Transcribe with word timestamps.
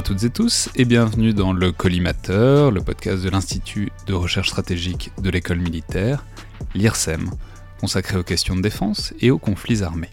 à 0.00 0.02
toutes 0.02 0.24
et 0.24 0.30
tous 0.30 0.70
et 0.76 0.86
bienvenue 0.86 1.34
dans 1.34 1.52
le 1.52 1.72
Collimateur, 1.72 2.70
le 2.70 2.80
podcast 2.80 3.22
de 3.22 3.28
l'Institut 3.28 3.92
de 4.06 4.14
recherche 4.14 4.48
stratégique 4.48 5.12
de 5.20 5.28
l'école 5.28 5.58
militaire, 5.58 6.24
l'IRSEM, 6.74 7.28
consacré 7.80 8.16
aux 8.16 8.22
questions 8.22 8.56
de 8.56 8.62
défense 8.62 9.12
et 9.20 9.30
aux 9.30 9.36
conflits 9.36 9.82
armés. 9.82 10.08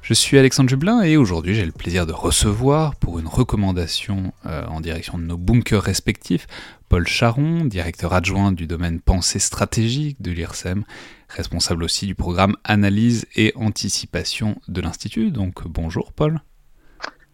Je 0.00 0.14
suis 0.14 0.38
Alexandre 0.38 0.70
Jublin 0.70 1.02
et 1.02 1.18
aujourd'hui 1.18 1.54
j'ai 1.54 1.66
le 1.66 1.70
plaisir 1.70 2.06
de 2.06 2.14
recevoir 2.14 2.96
pour 2.96 3.18
une 3.18 3.26
recommandation 3.26 4.32
euh, 4.46 4.64
en 4.68 4.80
direction 4.80 5.18
de 5.18 5.24
nos 5.24 5.36
bunkers 5.36 5.82
respectifs 5.82 6.46
Paul 6.88 7.06
Charon, 7.06 7.66
directeur 7.66 8.14
adjoint 8.14 8.52
du 8.52 8.66
domaine 8.66 9.00
pensée 9.00 9.38
stratégique 9.38 10.22
de 10.22 10.30
l'IRSEM, 10.30 10.84
responsable 11.28 11.84
aussi 11.84 12.06
du 12.06 12.14
programme 12.14 12.56
analyse 12.64 13.26
et 13.36 13.52
anticipation 13.54 14.58
de 14.68 14.80
l'Institut. 14.80 15.30
Donc 15.30 15.68
bonjour 15.68 16.14
Paul. 16.14 16.40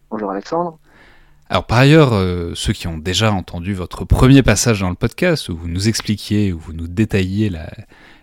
Bonjour 0.09 0.31
Alexandre. 0.31 0.79
Alors 1.49 1.65
par 1.65 1.77
ailleurs, 1.77 2.13
euh, 2.13 2.51
ceux 2.55 2.73
qui 2.73 2.87
ont 2.87 2.97
déjà 2.97 3.31
entendu 3.31 3.73
votre 3.73 4.03
premier 4.03 4.43
passage 4.43 4.81
dans 4.81 4.89
le 4.89 4.95
podcast, 4.95 5.47
où 5.49 5.55
vous 5.55 5.67
nous 5.67 5.87
expliquiez, 5.87 6.51
où 6.51 6.59
vous 6.59 6.73
nous 6.73 6.87
détailliez 6.87 7.49
la, 7.49 7.69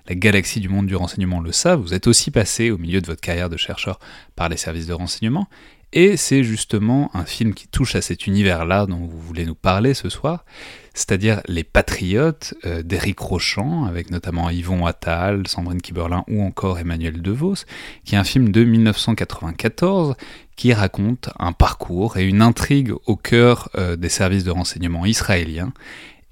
la 0.06 0.14
galaxie 0.14 0.60
du 0.60 0.68
monde 0.68 0.86
du 0.86 0.96
renseignement 0.96 1.40
le 1.40 1.52
savent, 1.52 1.80
vous 1.80 1.94
êtes 1.94 2.06
aussi 2.06 2.30
passé 2.30 2.70
au 2.70 2.76
milieu 2.76 3.00
de 3.00 3.06
votre 3.06 3.22
carrière 3.22 3.48
de 3.48 3.56
chercheur 3.56 3.98
par 4.36 4.48
les 4.50 4.58
services 4.58 4.86
de 4.86 4.92
renseignement, 4.92 5.48
et 5.94 6.16
c'est 6.16 6.42
justement 6.42 7.10
un 7.14 7.24
film 7.24 7.54
qui 7.54 7.68
touche 7.68 7.94
à 7.94 8.02
cet 8.02 8.26
univers-là 8.26 8.86
dont 8.86 9.06
vous 9.06 9.20
voulez 9.20 9.46
nous 9.46 9.54
parler 9.54 9.94
ce 9.94 10.08
soir, 10.08 10.44
c'est-à-dire 10.92 11.40
Les 11.46 11.62
Patriotes 11.62 12.54
euh, 12.66 12.82
d'Éric 12.82 13.20
Rochant, 13.20 13.84
avec 13.84 14.10
notamment 14.10 14.50
Yvon 14.50 14.86
Attal, 14.86 15.46
Sandrine 15.46 15.80
Kiberlin 15.80 16.24
ou 16.28 16.42
encore 16.42 16.80
Emmanuel 16.80 17.22
DeVos, 17.22 17.64
qui 18.04 18.16
est 18.16 18.18
un 18.18 18.24
film 18.24 18.50
de 18.50 18.64
1994 18.64 20.16
qui 20.56 20.72
raconte 20.72 21.30
un 21.38 21.52
parcours 21.52 22.16
et 22.16 22.24
une 22.24 22.42
intrigue 22.42 22.92
au 23.06 23.14
cœur 23.14 23.70
euh, 23.76 23.94
des 23.94 24.08
services 24.08 24.44
de 24.44 24.50
renseignement 24.50 25.06
israéliens 25.06 25.72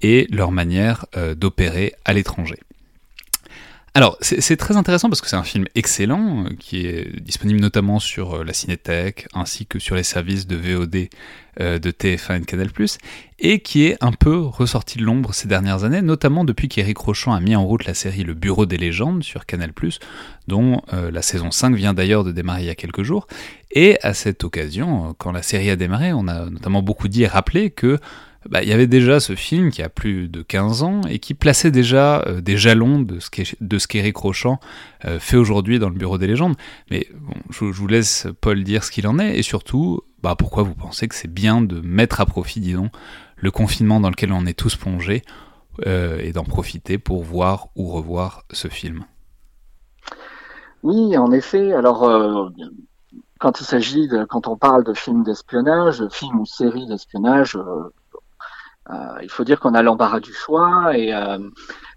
et 0.01 0.27
leur 0.29 0.51
manière 0.51 1.05
euh, 1.15 1.35
d'opérer 1.35 1.93
à 2.03 2.11
l'étranger. 2.11 2.59
Alors, 3.95 4.17
c'est 4.21 4.57
très 4.57 4.75
intéressant 4.75 5.07
parce 5.07 5.21
que 5.21 5.27
c'est 5.27 5.35
un 5.35 5.43
film 5.43 5.65
excellent, 5.75 6.45
euh, 6.45 6.49
qui 6.57 6.87
est 6.87 7.21
disponible 7.21 7.59
notamment 7.59 7.99
sur 7.99 8.37
euh, 8.37 8.43
la 8.43 8.51
Cinétech, 8.51 9.27
ainsi 9.35 9.67
que 9.67 9.77
sur 9.77 9.95
les 9.95 10.01
services 10.01 10.47
de 10.47 10.55
VOD 10.55 11.09
euh, 11.59 11.77
de 11.77 11.91
TF1 11.91 12.37
et 12.37 12.39
de 12.39 12.45
Canal+, 12.45 12.69
et 13.37 13.59
qui 13.59 13.85
est 13.85 14.03
un 14.03 14.11
peu 14.11 14.39
ressorti 14.39 14.97
de 14.97 15.03
l'ombre 15.03 15.35
ces 15.35 15.47
dernières 15.47 15.83
années, 15.83 16.01
notamment 16.01 16.43
depuis 16.43 16.69
qu'Éric 16.69 16.97
Rochant 16.97 17.33
a 17.33 17.39
mis 17.39 17.55
en 17.55 17.67
route 17.67 17.85
la 17.85 17.93
série 17.93 18.23
Le 18.23 18.33
Bureau 18.33 18.65
des 18.65 18.77
légendes 18.77 19.23
sur 19.23 19.45
Canal+, 19.45 19.71
dont 20.47 20.81
la 20.91 21.21
saison 21.21 21.51
5 21.51 21.75
vient 21.75 21.93
d'ailleurs 21.93 22.23
de 22.23 22.31
démarrer 22.31 22.63
il 22.63 22.67
y 22.67 22.69
a 22.69 22.75
quelques 22.75 23.03
jours. 23.03 23.27
Et 23.69 23.99
à 24.01 24.15
cette 24.15 24.43
occasion, 24.43 25.13
quand 25.19 25.31
la 25.31 25.43
série 25.43 25.69
a 25.69 25.75
démarré, 25.75 26.13
on 26.13 26.27
a 26.27 26.49
notamment 26.49 26.81
beaucoup 26.81 27.09
dit 27.09 27.23
et 27.23 27.27
rappelé 27.27 27.69
que 27.69 27.99
bah, 28.49 28.61
il 28.61 28.69
y 28.69 28.73
avait 28.73 28.87
déjà 28.87 29.19
ce 29.19 29.35
film 29.35 29.71
qui 29.71 29.81
a 29.81 29.89
plus 29.89 30.27
de 30.27 30.41
15 30.41 30.83
ans 30.83 31.01
et 31.09 31.19
qui 31.19 31.33
plaçait 31.33 31.71
déjà 31.71 32.21
euh, 32.27 32.41
des 32.41 32.57
jalons 32.57 33.01
de 33.01 33.19
ce 33.19 33.87
qu'Éric 33.87 34.17
Rochant 34.17 34.59
euh, 35.05 35.19
fait 35.19 35.37
aujourd'hui 35.37 35.79
dans 35.79 35.89
le 35.89 35.95
Bureau 35.95 36.17
des 36.17 36.27
légendes. 36.27 36.55
Mais 36.91 37.07
bon, 37.15 37.33
je, 37.49 37.65
vous 37.65 37.87
laisse 37.87 38.27
Paul 38.41 38.63
dire 38.63 38.83
ce 38.83 38.91
qu'il 38.91 39.07
en 39.07 39.19
est 39.19 39.37
et 39.37 39.43
surtout 39.43 40.01
bah, 40.21 40.35
pourquoi 40.37 40.63
vous 40.63 40.75
pensez 40.75 41.07
que 41.07 41.15
c'est 41.15 41.31
bien 41.31 41.61
de 41.61 41.79
mettre 41.81 42.21
à 42.21 42.25
profit, 42.25 42.59
disons, 42.59 42.89
le 43.37 43.51
confinement 43.51 43.99
dans 43.99 44.09
lequel 44.09 44.31
on 44.33 44.45
est 44.45 44.57
tous 44.57 44.75
plongés 44.75 45.21
euh, 45.85 46.19
et 46.19 46.33
d'en 46.33 46.43
profiter 46.43 46.97
pour 46.97 47.23
voir 47.23 47.67
ou 47.75 47.89
revoir 47.91 48.43
ce 48.51 48.67
film? 48.67 49.05
Oui, 50.83 51.17
en 51.17 51.31
effet. 51.31 51.71
Alors, 51.71 52.51
quand 53.39 53.61
il 53.61 53.63
s'agit 53.63 54.09
de, 54.09 54.25
quand 54.25 54.47
on 54.47 54.57
parle 54.57 54.83
de 54.83 54.93
films 54.93 55.23
d'espionnage, 55.23 56.03
films 56.09 56.41
ou 56.41 56.45
séries 56.45 56.87
d'espionnage, 56.87 57.57
il 59.21 59.29
faut 59.29 59.43
dire 59.43 59.59
qu'on 59.59 59.73
a 59.73 59.81
l'embarras 59.81 60.19
du 60.19 60.33
choix 60.33 60.97
et, 60.97 61.13
euh, 61.13 61.39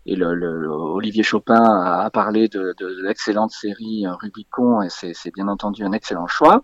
et 0.07 0.15
le, 0.15 0.35
le, 0.35 0.69
Olivier 0.69 1.25
Chopin 1.25 1.63
a 1.63 2.09
parlé 2.11 2.49
de, 2.49 2.75
de, 2.79 3.03
l'excellente 3.03 3.51
série 3.51 4.07
Rubicon 4.07 4.83
et 4.83 4.89
c'est 4.89 5.35
bien 5.35 5.49
entendu 5.49 5.85
un 5.85 5.93
excellent 5.93 6.29
choix. 6.29 6.63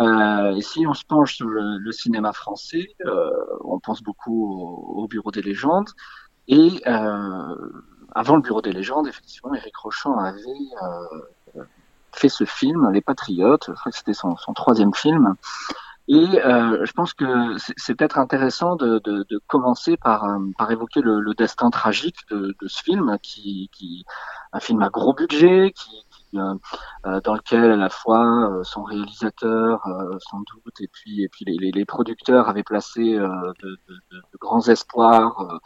Euh, 0.00 0.54
et 0.54 0.62
si 0.62 0.86
on 0.86 0.94
se 0.94 1.04
penche 1.04 1.36
sur 1.36 1.48
le, 1.48 1.92
cinéma 1.92 2.32
français, 2.32 2.88
euh, 3.04 3.30
on 3.64 3.80
pense 3.80 4.02
beaucoup 4.02 4.62
au, 4.96 5.08
Bureau 5.08 5.30
des 5.30 5.42
légendes. 5.42 5.90
Et 6.46 6.80
euh, 6.86 7.54
avant 8.14 8.36
le 8.36 8.42
Bureau 8.42 8.62
des 8.62 8.72
légendes, 8.72 9.08
effectivement, 9.08 9.52
Eric 9.54 9.76
Rochant 9.76 10.16
avait 10.18 10.40
euh, 11.56 11.64
fait 12.12 12.28
ce 12.28 12.44
film, 12.44 12.90
Les 12.92 13.00
Patriotes. 13.00 13.70
C'était 13.90 14.14
son, 14.14 14.36
son, 14.36 14.54
troisième 14.54 14.94
film. 14.94 15.34
Et 16.10 16.42
euh, 16.42 16.86
je 16.86 16.92
pense 16.92 17.12
que 17.12 17.26
c'est 17.76 17.94
peut-être 17.94 18.18
intéressant 18.18 18.76
de, 18.76 18.98
de, 19.00 19.26
de, 19.28 19.40
commencer 19.46 19.98
par, 19.98 20.24
euh, 20.24 20.38
par 20.56 20.70
évoquer 20.70 21.02
le, 21.02 21.20
le 21.20 21.34
destin 21.34 21.68
tragique 21.68 22.16
de, 22.30 22.56
de, 22.58 22.66
ce 22.66 22.82
film, 22.82 23.18
qui, 23.22 23.68
qui 23.74 24.06
un 24.54 24.60
film 24.60 24.80
à 24.80 24.88
gros 24.88 25.12
budget, 25.12 25.70
qui, 25.76 26.38
euh, 26.38 26.54
euh 27.04 27.20
dans 27.20 27.34
lequel 27.34 27.72
à 27.72 27.76
la 27.76 27.90
fois 27.90 28.24
euh, 28.50 28.62
son 28.64 28.84
réalisateur, 28.84 29.82
sans 30.30 30.38
doute, 30.38 30.80
et 30.80 30.88
puis 30.88 31.22
et 31.22 31.28
puis 31.28 31.44
les, 31.44 31.70
les, 31.72 31.84
producteurs 31.84 32.48
avaient 32.48 32.62
placé 32.62 33.02
de, 33.02 33.54
de, 33.62 34.38
grands 34.40 34.66
espoirs. 34.68 35.60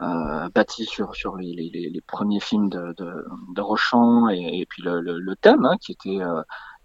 Euh, 0.00 0.48
bâtis 0.48 0.86
sur 0.86 1.14
sur 1.14 1.36
les, 1.36 1.52
les, 1.54 1.90
les, 1.90 2.00
premiers 2.00 2.40
films 2.40 2.68
de, 2.68 2.92
de, 2.96 3.24
de 3.54 3.60
Rochant 3.60 4.28
et, 4.30 4.60
et 4.60 4.66
puis 4.66 4.82
le, 4.82 5.00
le, 5.00 5.20
le 5.20 5.36
thème 5.36 5.64
hein, 5.64 5.76
qui 5.80 5.92
était 5.92 6.18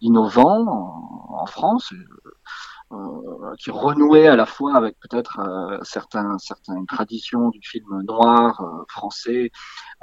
innovant 0.02 0.68
en, 0.68 1.42
en 1.42 1.46
France 1.46 1.92
euh, 1.94 2.32
qui 3.60 3.72
renouait 3.72 4.28
à 4.28 4.36
la 4.36 4.46
fois 4.46 4.76
avec 4.76 4.98
peut-être 5.00 5.40
euh, 5.40 5.78
certains, 5.84 6.38
certaines 6.38 6.86
traditions 6.86 7.50
du 7.50 7.60
film 7.62 8.02
noir 8.04 8.62
euh, 8.62 8.84
français, 8.90 9.52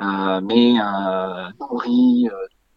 mais 0.00 0.74
nourri 1.60 2.28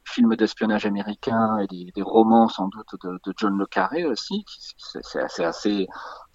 films 0.06 0.36
d'espionnage 0.38 0.86
américain 0.86 1.58
et 1.58 1.68
des, 1.68 1.92
des, 1.94 2.02
romans 2.02 2.48
sans 2.48 2.70
doute 2.70 2.96
de, 3.04 3.20
de 3.26 3.34
John 3.36 3.58
le 3.58 3.66
Carré 3.66 4.06
aussi. 4.06 4.46
C'est 4.78 5.44
assez 5.44 5.88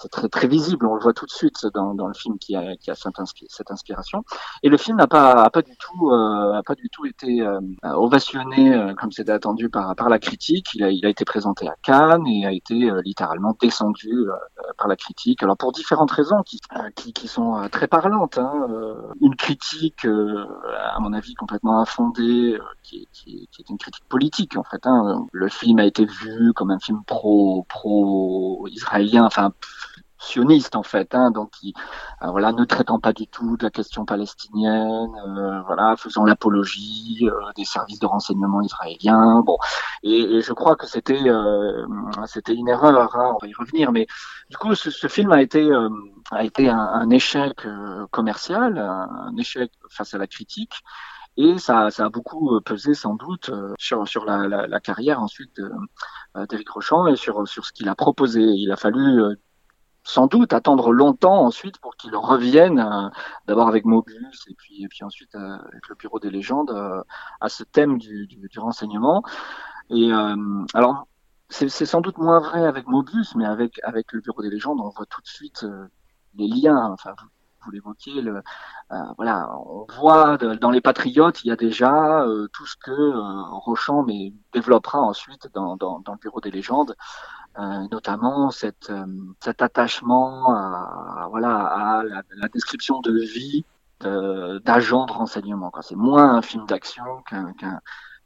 c'est 0.02 0.08
très, 0.08 0.28
très 0.28 0.48
visible, 0.48 0.86
on 0.86 0.94
le 0.94 1.00
voit 1.00 1.12
tout 1.12 1.26
de 1.26 1.30
suite 1.30 1.66
dans, 1.74 1.94
dans 1.94 2.08
le 2.08 2.14
film 2.14 2.38
qui 2.38 2.56
a, 2.56 2.76
qui 2.76 2.90
a 2.90 2.94
cette, 2.94 3.70
inspiration. 3.70 4.24
Et 4.64 4.68
le 4.68 4.76
film 4.76 4.96
n'a 4.96 5.06
pas, 5.06 5.48
pas 5.50 5.62
du 5.62 5.76
tout, 5.76 6.10
euh, 6.10 6.60
pas 6.66 6.74
du 6.74 6.88
tout 6.90 7.06
été 7.06 7.40
euh, 7.40 7.60
ovationné 7.84 8.74
euh, 8.74 8.94
comme 8.94 9.12
c'était 9.12 9.32
attendu 9.32 9.68
par, 9.68 9.94
par 9.94 10.08
la 10.08 10.18
critique. 10.18 10.74
Il 10.74 10.82
a, 10.82 10.90
il 10.90 11.06
a 11.06 11.08
été 11.08 11.24
présenté 11.24 11.68
à 11.68 11.76
Cannes 11.82 12.26
et 12.26 12.46
a 12.46 12.52
été 12.52 12.90
euh, 12.90 13.00
littéralement 13.04 13.56
descendu 13.60 14.12
par 14.76 14.88
la 14.88 14.96
critique. 14.96 15.42
Alors 15.42 15.56
pour 15.56 15.70
différentes 15.70 16.10
raisons 16.10 16.42
qui, 16.44 16.60
qui, 16.96 17.12
qui 17.12 17.28
sont 17.28 17.68
très 17.70 17.86
parlantes. 17.86 18.38
Hein. 18.38 18.52
Une 19.20 19.36
critique, 19.36 20.04
à 20.04 20.98
mon 21.00 21.12
avis, 21.12 21.34
complètement 21.34 21.80
infondée, 21.80 22.58
qui, 22.82 23.08
qui, 23.12 23.48
qui, 23.52 23.62
est 23.62 23.70
une 23.70 23.78
critique 23.78 24.04
politique 24.08 24.56
en 24.56 24.64
fait. 24.64 24.84
Hein. 24.86 25.26
Le 25.32 25.48
film 25.48 25.78
a 25.78 25.84
été 25.84 26.04
vu 26.04 26.52
comme 26.54 26.70
un 26.70 26.78
film 26.80 27.02
pro 27.04 27.64
pro 27.68 28.66
israélien, 28.68 29.24
enfin 29.24 29.52
sioniste 30.22 30.76
en 30.76 30.82
fait, 30.82 31.14
hein, 31.14 31.30
donc 31.30 31.50
qui, 31.50 31.74
euh, 32.22 32.30
voilà, 32.30 32.52
ne 32.52 32.64
traitant 32.64 33.00
pas 33.00 33.12
du 33.12 33.26
tout 33.26 33.56
de 33.56 33.64
la 33.64 33.70
question 33.70 34.04
palestinienne, 34.04 35.10
euh, 35.26 35.62
voilà, 35.66 35.96
faisant 35.96 36.24
l'apologie 36.24 37.28
des 37.56 37.64
services 37.64 37.98
de 37.98 38.06
renseignement 38.06 38.60
israéliens. 38.62 39.42
Bon, 39.44 39.58
et, 40.02 40.40
je 40.40 40.52
crois 40.52 40.76
que 40.76 40.86
c'était 40.86 41.20
c'était 42.26 42.54
une 42.54 42.68
erreur, 42.68 43.16
hein, 43.16 43.32
on 43.34 43.38
va 43.38 43.48
y 43.48 43.54
revenir, 43.54 43.92
mais 43.92 44.06
du 44.50 44.56
coup, 44.56 44.74
ce, 44.74 45.08
film 45.08 45.32
a 45.32 45.42
été 45.42 45.68
a 46.30 46.44
été 46.44 46.68
un, 46.68 47.10
échec 47.10 47.66
commercial, 48.10 48.78
un, 48.78 49.36
échec 49.36 49.70
face 49.90 50.14
à 50.14 50.18
la 50.18 50.26
critique. 50.26 50.74
Et 51.38 51.56
ça, 51.58 51.90
ça 51.90 52.04
a 52.04 52.08
beaucoup 52.10 52.60
pesé 52.60 52.92
sans 52.92 53.14
doute 53.14 53.50
sur, 53.78 54.06
sur 54.06 54.26
la, 54.26 54.48
la, 54.48 54.66
la 54.66 54.80
carrière 54.80 55.20
ensuite 55.20 55.58
d'Éric 56.50 56.68
Rochant 56.68 57.06
et 57.06 57.16
sur, 57.16 57.48
sur 57.48 57.64
ce 57.64 57.72
qu'il 57.72 57.88
a 57.88 57.94
proposé. 57.94 58.40
Il 58.42 58.70
a 58.70 58.76
fallu 58.76 59.38
sans 60.04 60.26
doute 60.26 60.52
attendre 60.52 60.92
longtemps 60.92 61.44
ensuite 61.44 61.78
pour 61.78 61.96
qu'il 61.96 62.14
revienne, 62.16 62.80
euh, 62.80 63.08
d'abord 63.46 63.68
avec 63.68 63.84
Mobius 63.84 64.46
et 64.48 64.54
puis, 64.54 64.82
et 64.82 64.88
puis 64.88 65.04
ensuite 65.04 65.34
euh, 65.34 65.56
avec 65.68 65.88
le 65.88 65.94
Bureau 65.94 66.18
des 66.18 66.30
légendes, 66.30 66.70
euh, 66.70 67.02
à 67.40 67.48
ce 67.48 67.62
thème 67.62 67.98
du, 67.98 68.26
du, 68.26 68.58
renseignement. 68.58 69.22
Et 69.90 70.10
alors, 70.74 71.06
c'est 71.50 71.68
sans 71.68 72.00
doute 72.00 72.16
moins 72.16 72.40
vrai 72.40 72.64
avec 72.64 72.86
Mobius, 72.86 73.34
mais 73.34 73.44
avec, 73.44 73.78
avec 73.82 74.12
le 74.12 74.20
Bureau 74.20 74.40
des 74.40 74.48
légendes, 74.48 74.80
on 74.80 74.88
voit 74.88 75.04
tout 75.06 75.20
de 75.20 75.26
suite 75.26 75.66
les 76.36 76.48
liens. 76.48 76.90
Enfin, 76.92 77.14
vous, 77.20 77.28
vous 77.64 77.70
l'évoquiez, 77.72 78.24
voilà, 79.16 79.50
on 79.66 79.86
voit 79.98 80.38
dans 80.38 80.70
les 80.70 80.80
Patriotes, 80.80 81.44
il 81.44 81.48
y 81.48 81.50
a 81.50 81.56
déjà 81.56 82.24
tout 82.52 82.64
ce 82.64 82.76
que 82.76 84.02
mais 84.06 84.32
développera 84.54 85.00
ensuite 85.00 85.48
dans, 85.52 85.76
dans 85.76 86.02
le 86.06 86.18
Bureau 86.18 86.40
des 86.40 86.50
légendes. 86.50 86.96
Euh, 87.58 87.86
notamment 87.90 88.50
cette, 88.50 88.88
euh, 88.88 89.04
cet 89.40 89.60
attachement 89.60 90.54
à, 90.54 91.26
voilà, 91.28 91.50
à 91.50 92.02
la, 92.02 92.48
description 92.48 93.00
de 93.00 93.12
vie 93.12 93.66
d'agents 94.00 95.04
de, 95.04 95.12
renseignement. 95.12 95.70
C'est 95.82 95.94
moins 95.94 96.34
un 96.34 96.40
film 96.40 96.64
d'action 96.66 97.04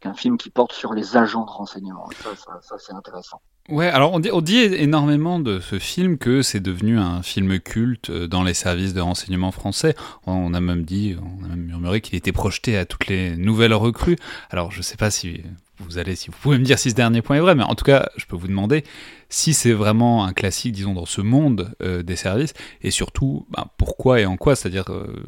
qu'un 0.01 0.15
film 0.15 0.39
qui 0.39 0.49
porte 0.49 0.73
sur 0.73 0.95
les 0.95 1.17
agents 1.17 1.45
de 1.45 1.51
renseignement. 1.51 2.09
Ça, 2.23 2.37
ça, 2.37 2.61
ça 2.63 2.77
c'est 2.79 2.93
intéressant. 2.93 3.41
Ouais, 3.69 3.89
alors 3.89 4.13
on 4.13 4.21
dit, 4.21 4.31
on 4.33 4.41
dit 4.41 4.59
énormément 4.59 5.41
de 5.41 5.59
ce 5.59 5.81
film 5.81 6.19
que 6.19 6.41
c'est 6.43 6.61
devenu 6.61 7.01
un 7.01 7.21
film 7.23 7.59
culte 7.59 8.11
euh, 8.11 8.29
dans 8.29 8.45
les 8.45 8.55
services 8.55 8.95
de 8.95 9.01
renseignement 9.01 9.51
français. 9.51 9.97
On 10.25 10.55
a 10.55 10.61
même 10.61 10.85
dit, 10.85 11.17
on 11.21 11.45
a 11.45 11.49
même 11.49 11.65
murmuré 11.65 12.01
qu'il 12.01 12.15
était 12.15 12.31
projeté 12.31 12.79
à 12.79 12.87
toutes 12.87 13.09
les 13.09 13.37
nouvelles 13.37 13.75
recrues. 13.75 14.17
Alors 14.51 14.71
je 14.71 14.83
sais 14.83 14.97
pas 14.97 15.11
si 15.11 15.43
vous 15.79 15.99
allez, 15.99 16.17
si 16.17 16.31
vous 16.31 16.37
pouvez 16.41 16.59
me 16.59 16.65
dire 16.65 16.79
si 16.79 16.91
ce 16.91 16.95
dernier 16.95 17.23
point 17.23 17.37
est 17.37 17.41
vrai, 17.41 17.55
mais 17.55 17.63
en 17.63 17.75
tout 17.75 17.85
cas, 17.85 18.09
je 18.17 18.27
peux 18.27 18.37
vous 18.37 18.49
demander 18.49 18.85
si 19.29 19.55
c'est 19.55 19.73
vraiment 19.73 20.25
un 20.25 20.33
classique, 20.33 20.73
disons, 20.73 20.95
dans 20.95 21.07
ce 21.07 21.21
monde 21.21 21.75
euh, 21.83 22.03
des 22.03 22.17
services, 22.17 22.55
et 22.83 22.91
surtout, 22.91 23.47
ben, 23.51 23.67
pourquoi 23.77 24.21
et 24.21 24.27
en 24.27 24.37
quoi, 24.37 24.57
c'est-à-dire, 24.57 24.85
euh, 24.91 25.25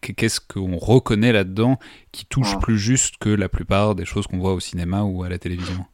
qu'est-ce 0.00 0.40
qu'on 0.40 0.76
reconnaît 0.76 1.32
là-dedans 1.32 1.78
qui 2.12 2.26
touche 2.26 2.58
plus 2.58 2.78
juste 2.78 3.16
que 3.18 3.28
la 3.28 3.48
plupart 3.48 3.94
des 3.94 4.04
choses 4.04 4.26
qu'on 4.26 4.38
voit 4.38 4.54
au 4.54 4.60
cinéma 4.60 5.02
ou 5.02 5.22
à 5.22 5.28
la 5.28 5.38
télévision? 5.38 5.84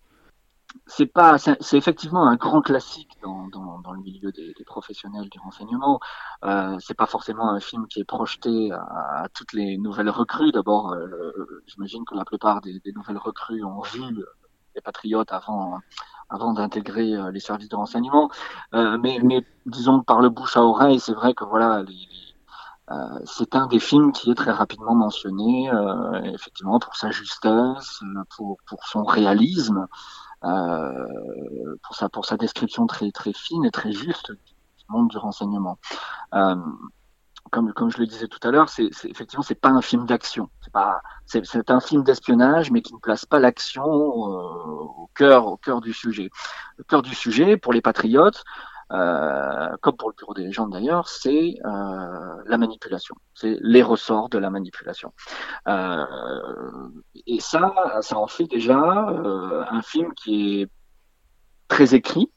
C'est 0.87 1.06
pas, 1.06 1.37
c'est 1.38 1.77
effectivement 1.77 2.27
un 2.29 2.37
grand 2.37 2.62
classique 2.62 3.11
dans, 3.23 3.49
dans, 3.49 3.81
dans 3.81 3.93
le 3.93 4.00
milieu 4.00 4.31
des, 4.31 4.55
des, 4.55 4.65
professionnels 4.65 5.29
du 5.29 5.38
renseignement. 5.41 6.00
Euh, 6.44 6.77
c'est 6.81 6.94
pas 6.94 7.06
forcément 7.06 7.50
un 7.50 7.61
film 7.61 7.87
qui 7.88 8.00
est 8.00 8.05
projeté 8.05 8.71
à, 8.73 9.25
à 9.25 9.29
toutes 9.29 9.53
les 9.53 9.79
nouvelles 9.79 10.11
recrues. 10.11 10.53
D'abord, 10.53 10.93
euh, 10.93 11.62
j'imagine 11.67 12.05
que 12.05 12.15
la 12.15 12.25
plupart 12.25 12.61
des, 12.61 12.79
des, 12.81 12.93
nouvelles 12.93 13.19
recrues 13.19 13.65
ont 13.65 13.81
vu 13.81 14.03
les 14.77 14.81
Patriotes 14.81 15.33
avant, 15.33 15.81
avant 16.29 16.53
d'intégrer 16.53 17.15
euh, 17.15 17.31
les 17.31 17.41
services 17.41 17.69
de 17.69 17.77
renseignement. 17.77 18.31
Euh, 18.75 18.99
mais, 18.99 19.19
mais 19.23 19.44
disons 19.67 20.03
par 20.03 20.21
le 20.21 20.29
bouche 20.29 20.56
à 20.56 20.62
oreille, 20.62 21.00
c'est 21.00 21.15
vrai 21.15 21.35
que 21.35 21.44
voilà, 21.44 21.83
les, 21.83 22.09
euh, 22.91 23.19
c'est 23.25 23.56
un 23.56 23.67
des 23.67 23.81
films 23.81 24.12
qui 24.12 24.31
est 24.31 24.35
très 24.35 24.53
rapidement 24.53 24.94
mentionné, 24.94 25.71
euh, 25.73 26.23
effectivement 26.35 26.79
pour 26.79 26.94
sa 26.97 27.11
justesse, 27.11 28.00
pour, 28.37 28.59
pour 28.67 28.85
son 28.85 29.05
réalisme. 29.05 29.87
Euh, 30.47 31.77
pour 31.83 31.97
sa 31.97 32.09
pour 32.09 32.25
sa 32.25 32.37
description 32.37 32.87
très 32.87 33.11
très 33.11 33.33
fine 33.33 33.65
et 33.65 33.71
très 33.71 33.91
juste 33.91 34.31
du 34.31 34.85
monde 34.89 35.09
du 35.09 35.19
renseignement. 35.19 35.79
Euh, 36.35 36.55
comme, 37.51 37.73
comme 37.73 37.91
je 37.91 37.99
le 37.99 38.07
disais 38.07 38.29
tout 38.29 38.41
à 38.47 38.51
l'heure, 38.51 38.69
c'est 38.69 38.91
effectivement 39.05 39.43
c'est 39.43 39.61
pas 39.61 39.71
un 39.71 39.83
film 39.83 40.07
d'action, 40.07 40.49
c'est 40.63 40.73
pas 40.73 41.01
c'est 41.27 41.71
un 41.71 41.81
film 41.81 42.05
d'espionnage, 42.05 42.71
mais 42.71 42.83
qui 42.83 42.95
ne 42.95 42.99
place 42.99 43.25
pas 43.25 43.41
l'action 43.41 43.85
euh, 43.85 44.37
au 45.03 45.11
cœur 45.15 45.47
au 45.47 45.57
cœur 45.57 45.81
du 45.81 45.93
sujet. 45.93 46.31
Le 46.77 46.85
cœur 46.85 47.03
du 47.03 47.15
sujet 47.15 47.57
pour 47.57 47.73
les 47.73 47.81
patriotes, 47.81 48.45
comme 48.88 49.97
pour 49.97 50.11
le 50.11 50.15
Bureau 50.17 50.35
des 50.35 50.44
légendes 50.44 50.73
d'ailleurs, 50.73 51.09
c'est 51.09 51.56
euh, 51.65 52.43
la 52.47 52.59
manipulation, 52.59 53.15
c'est 53.35 53.59
les 53.61 53.83
ressorts 53.83 54.29
de 54.29 54.38
la 54.38 54.50
manipulation. 54.50 55.12
Euh, 55.69 56.05
et 57.27 57.41
ça, 57.41 57.75
ça 58.00 58.19
en 58.19 58.27
fait 58.27 58.44
déjà 58.44 58.79
un 58.79 59.83
film 59.83 60.12
qui 60.15 60.61
est 60.61 60.71
très 61.69 61.94
écrit 61.94 62.31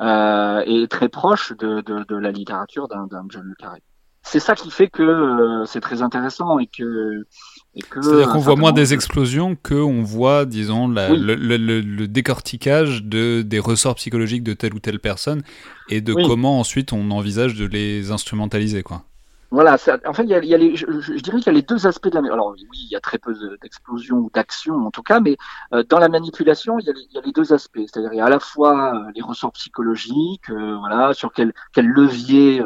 et 0.00 0.86
très 0.88 1.08
proche 1.08 1.52
de, 1.52 1.80
de, 1.82 2.04
de 2.04 2.16
la 2.16 2.32
littérature 2.32 2.88
d'un 2.88 3.08
John 3.28 3.44
le 3.44 3.54
Carré 3.54 3.82
c'est 4.22 4.40
ça 4.40 4.54
qui 4.54 4.70
fait 4.70 4.88
que 4.88 5.02
euh, 5.02 5.64
c'est 5.66 5.80
très 5.80 6.02
intéressant 6.02 6.58
et 6.58 6.66
que. 6.66 7.26
C'est-à-dire 7.74 8.28
qu'on 8.28 8.38
voit 8.38 8.56
moins 8.56 8.72
des 8.72 8.92
explosions 8.92 9.56
qu'on 9.56 10.02
voit, 10.02 10.44
disons, 10.44 10.88
le, 10.88 11.34
le, 11.34 11.56
le, 11.56 12.06
décortiquage 12.06 13.02
de, 13.02 13.40
des 13.40 13.58
ressorts 13.58 13.94
psychologiques 13.94 14.42
de 14.42 14.52
telle 14.52 14.74
ou 14.74 14.78
telle 14.78 14.98
personne 14.98 15.42
et 15.88 16.02
de 16.02 16.12
comment 16.12 16.60
ensuite 16.60 16.92
on 16.92 17.10
envisage 17.10 17.54
de 17.54 17.64
les 17.64 18.10
instrumentaliser, 18.10 18.82
quoi. 18.82 19.04
Voilà, 19.52 19.76
en 20.06 20.14
fait, 20.14 20.22
il 20.22 20.30
y 20.30 20.34
a, 20.34 20.38
il 20.38 20.48
y 20.48 20.54
a 20.54 20.56
les, 20.56 20.76
je, 20.76 20.86
dirais 21.20 21.36
qu'il 21.36 21.46
y 21.46 21.50
a 21.50 21.52
les 21.52 21.60
deux 21.60 21.86
aspects 21.86 22.08
de 22.08 22.18
la. 22.18 22.32
Alors 22.32 22.54
oui, 22.56 22.66
il 22.72 22.90
y 22.90 22.96
a 22.96 23.00
très 23.00 23.18
peu 23.18 23.34
d'explosions 23.60 24.16
ou 24.16 24.30
d'actions 24.32 24.86
en 24.86 24.90
tout 24.90 25.02
cas, 25.02 25.20
mais 25.20 25.36
euh, 25.74 25.82
dans 25.86 25.98
la 25.98 26.08
manipulation, 26.08 26.78
il 26.78 26.86
y, 26.86 26.88
a 26.88 26.94
les, 26.94 27.02
il 27.10 27.14
y, 27.14 27.18
a 27.18 27.20
les, 27.20 27.32
deux 27.32 27.52
aspects. 27.52 27.80
C'est-à-dire, 27.80 28.14
il 28.14 28.16
y 28.16 28.20
a 28.22 28.24
à 28.24 28.30
la 28.30 28.40
fois 28.40 28.94
euh, 28.94 29.10
les 29.14 29.20
ressorts 29.20 29.52
psychologiques, 29.52 30.48
euh, 30.48 30.78
voilà, 30.78 31.12
sur 31.12 31.34
quel, 31.34 31.52
quel 31.74 31.86
levier 31.86 32.62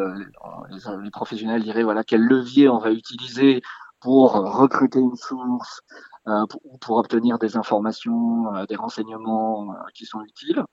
les, 0.70 1.02
les, 1.02 1.10
professionnels 1.10 1.64
diraient, 1.64 1.82
voilà, 1.82 2.04
quel 2.04 2.20
levier 2.20 2.68
on 2.68 2.78
va 2.78 2.92
utiliser 2.92 3.62
pour 4.00 4.32
recruter 4.32 5.00
une 5.00 5.16
source 5.16 5.80
ou 6.26 6.78
pour, 6.78 6.96
obtenir 6.96 7.38
des 7.38 7.56
informations, 7.56 8.50
des 8.68 8.76
renseignements 8.76 9.74
qui 9.94 10.06
sont 10.06 10.22
utiles 10.22 10.64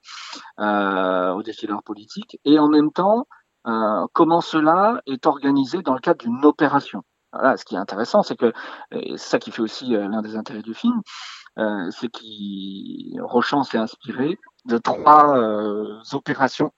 aux 0.58 1.44
décideurs 1.44 1.84
politiques, 1.84 2.40
et 2.44 2.58
en 2.58 2.68
même 2.68 2.92
temps 2.92 3.28
euh, 3.68 4.06
comment 4.14 4.42
cela 4.42 5.02
est 5.06 5.26
organisé 5.26 5.82
dans 5.82 5.94
le 5.94 6.00
cadre 6.00 6.20
d'une 6.20 6.44
opération. 6.46 7.04
Voilà, 7.32 7.58
ce 7.58 7.66
qui 7.66 7.76
est 7.76 7.80
intéressant, 7.80 8.22
c'est 8.22 8.36
que 8.36 8.54
c'est 8.92 9.18
ça 9.18 9.40
qui 9.40 9.52
fait 9.52 9.62
aussi 9.62 9.96
euh, 9.96 10.08
l'un 10.08 10.22
des 10.22 10.36
intérêts 10.36 10.62
du 10.62 10.74
film, 10.74 11.02
euh, 11.58 11.90
c'est 11.92 12.10
qu'il 12.10 13.20
Rochant 13.22 13.64
s'est 13.64 13.78
inspiré 13.78 14.38
de 14.66 14.78
trois 14.78 15.38
euh, 15.38 16.00
opérations, 16.12 16.72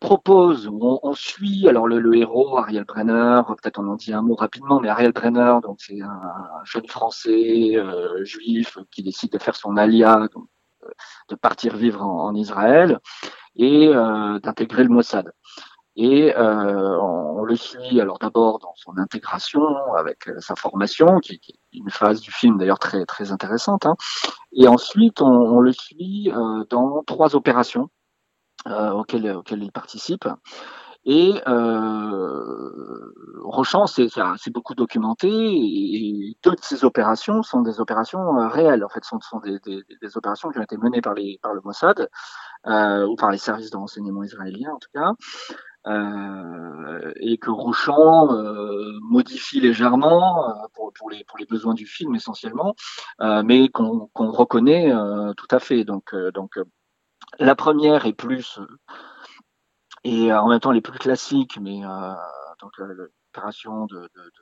propose, 0.00 0.66
on, 0.68 0.98
on, 1.02 1.12
suit 1.12 1.68
alors 1.68 1.86
le, 1.86 1.98
le, 2.00 2.16
héros 2.16 2.58
Ariel 2.58 2.84
Brenner, 2.84 3.42
peut-être 3.48 3.78
on 3.78 3.88
en 3.88 3.96
dit 3.96 4.12
un 4.12 4.22
mot 4.22 4.34
rapidement, 4.34 4.80
mais 4.80 4.88
Ariel 4.88 5.12
Brenner, 5.12 5.56
donc 5.62 5.76
c'est 5.80 6.00
un, 6.00 6.20
jeune 6.64 6.86
Français 6.88 7.76
euh, 7.76 8.24
juif 8.24 8.78
qui 8.90 9.02
décide 9.02 9.32
de 9.32 9.38
faire 9.38 9.56
son 9.56 9.76
alia, 9.76 10.28
donc, 10.34 10.46
de 11.28 11.34
partir 11.34 11.76
vivre 11.76 12.02
en, 12.02 12.24
en 12.28 12.34
Israël 12.34 12.98
et 13.56 13.88
d'intégrer 14.42 14.84
le 14.84 14.88
Mossad. 14.88 15.30
Et 15.96 16.34
euh, 16.36 16.98
on, 17.00 17.42
le 17.42 17.56
suit 17.56 18.00
alors 18.00 18.18
d'abord 18.18 18.58
dans 18.60 18.74
son 18.76 18.96
intégration 18.96 19.60
avec 19.98 20.28
euh, 20.28 20.38
sa 20.38 20.54
formation, 20.54 21.18
qui, 21.18 21.40
qui, 21.40 21.52
est 21.52 21.78
une 21.78 21.90
phase 21.90 22.20
du 22.20 22.30
film 22.30 22.58
d'ailleurs 22.58 22.78
très 22.78 23.04
très 23.06 23.32
intéressante. 23.32 23.86
Hein. 23.86 23.96
Et 24.52 24.68
ensuite, 24.68 25.20
on, 25.20 25.26
on 25.26 25.60
le 25.60 25.72
suit 25.72 26.30
euh, 26.30 26.64
dans 26.70 27.02
trois 27.04 27.34
opérations 27.34 27.90
euh, 28.66 28.90
auxquelles, 28.90 29.30
auxquelles 29.36 29.62
il 29.62 29.72
participe. 29.72 30.26
Et 31.06 31.32
euh, 31.48 33.12
Rochant 33.42 33.86
c'est 33.86 34.10
beaucoup 34.52 34.74
documenté 34.74 35.28
et, 35.30 36.36
deux 36.44 36.50
de 36.50 36.60
ces 36.60 36.84
opérations 36.84 37.42
sont 37.42 37.62
des 37.62 37.80
opérations 37.80 38.38
euh, 38.38 38.48
réelles. 38.48 38.84
En 38.84 38.88
fait, 38.90 39.02
sont, 39.04 39.18
sont 39.20 39.40
des, 39.40 39.58
des, 39.60 39.82
des, 40.00 40.16
opérations 40.18 40.50
qui 40.50 40.58
ont 40.58 40.62
été 40.62 40.76
menées 40.76 41.00
par, 41.00 41.14
les, 41.14 41.38
par 41.42 41.54
le 41.54 41.62
Mossad 41.64 42.08
euh, 42.66 43.06
ou 43.06 43.16
par 43.16 43.30
les 43.30 43.38
services 43.38 43.70
de 43.70 43.78
renseignement 43.78 44.22
israéliens 44.22 44.72
en 44.72 44.78
tout 44.78 44.90
cas. 44.94 45.12
Euh, 45.86 47.12
et 47.16 47.38
que 47.38 47.50
Rochant 47.50 48.30
euh, 48.34 48.98
modifie 49.00 49.60
légèrement 49.60 50.50
euh, 50.50 50.52
pour, 50.74 50.92
pour, 50.92 51.08
les, 51.08 51.24
pour 51.24 51.38
les 51.38 51.46
besoins 51.46 51.72
du 51.72 51.86
film 51.86 52.14
essentiellement, 52.14 52.74
mais 53.20 53.68
qu'on 53.70 54.08
qu'on 54.12 54.30
reconnaît 54.30 54.92
tout 55.36 55.48
à 55.50 55.58
fait. 55.58 55.84
Donc, 55.84 56.14
donc 56.34 56.58
la 57.38 57.54
première 57.54 58.06
est 58.06 58.12
plus 58.12 58.58
et 60.04 60.32
en 60.32 60.48
même 60.48 60.60
temps 60.60 60.70
les 60.70 60.80
plus 60.80 60.98
classiques, 60.98 61.58
mais 61.60 61.82
donc 62.60 62.72
l'opération 62.78 63.86
de, 63.86 63.96
de, 63.96 64.32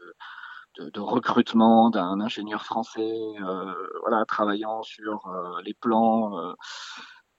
de, 0.79 0.91
de, 0.91 1.01
recrutement 1.01 1.91
d'un 1.91 2.21
ingénieur 2.21 2.65
français, 2.65 3.35
voilà, 4.03 4.25
travaillant 4.27 4.83
sur 4.83 5.29
les 5.65 5.75
plans 5.75 6.55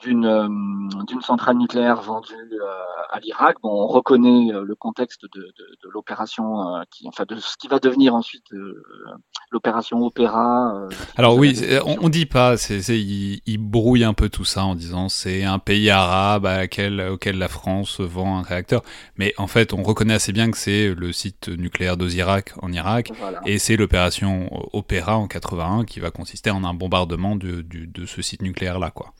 d'une 0.02 0.90
d'une 1.08 1.22
centrale 1.22 1.58
nucléaire 1.58 2.02
vendue 2.02 2.34
à 3.12 3.20
l'Irak. 3.20 3.58
Bon, 3.62 3.70
on 3.70 3.88
reconnaît 3.88 4.52
le 4.52 4.76
contexte 4.76 5.24
de, 5.24 5.40
de, 5.40 5.78
de 5.84 5.90
l'opération, 5.92 6.64
qui, 6.92 7.08
enfin 7.08 7.26
de 7.28 7.36
ce 7.36 7.58
qui 7.58 7.68
va 7.68 7.80
devenir 7.80 8.16
ensuite 8.16 8.46
l'opération 9.52 10.02
Opéra. 10.04 10.88
Alors 11.18 11.36
oui, 11.36 11.60
on, 11.86 11.98
on, 12.06 12.10
dit 12.10 12.26
pas, 12.26 12.58
c'est, 12.58 12.80
il, 12.90 13.42
il, 13.46 13.58
brouille 13.58 14.04
un 14.04 14.14
peu 14.14 14.30
tout 14.30 14.46
ça 14.46 14.64
en 14.64 14.76
disant 14.76 15.10
c'est 15.10 15.44
un 15.44 15.60
pays 15.60 15.90
arabe 15.90 16.46
à 16.46 16.58
laquelle, 16.58 17.02
auquel 17.02 17.38
la 17.38 17.48
France 17.48 18.00
vend 18.00 18.40
un 18.40 18.42
réacteur, 18.42 18.82
mais 19.18 19.34
en 19.38 19.48
fait 19.48 19.74
on 19.74 19.84
reconnaît 19.84 20.14
assez 20.14 20.32
bien 20.32 20.52
que 20.52 20.58
c'est 20.58 20.94
le 20.94 21.12
site 21.12 21.50
nucléaire 21.50 21.98
d'Ozirak 21.98 22.54
en 22.62 22.72
Irak, 22.72 23.12
et 23.46 23.60
c'est 23.60 23.76
l'opération 23.76 24.50
Opéra 24.74 25.18
en 25.18 25.28
81 25.28 25.86
qui 25.86 26.00
va 26.00 26.12
consister 26.12 26.52
en 26.52 26.64
un 26.64 26.74
bombardement 26.74 27.36
de, 27.36 27.62
de, 27.62 27.86
de 27.86 28.06
ce 28.06 28.22
site 28.22 28.42
nucléaire 28.42 28.80
là, 28.80 28.92
quoi. 28.92 29.14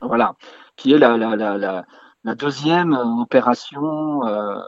Voilà, 0.00 0.34
qui 0.76 0.92
est 0.92 0.98
la, 0.98 1.16
la, 1.16 1.34
la, 1.34 1.84
la, 2.22 2.34
deuxième 2.34 2.92
opération 2.92 4.24
euh, 4.26 4.60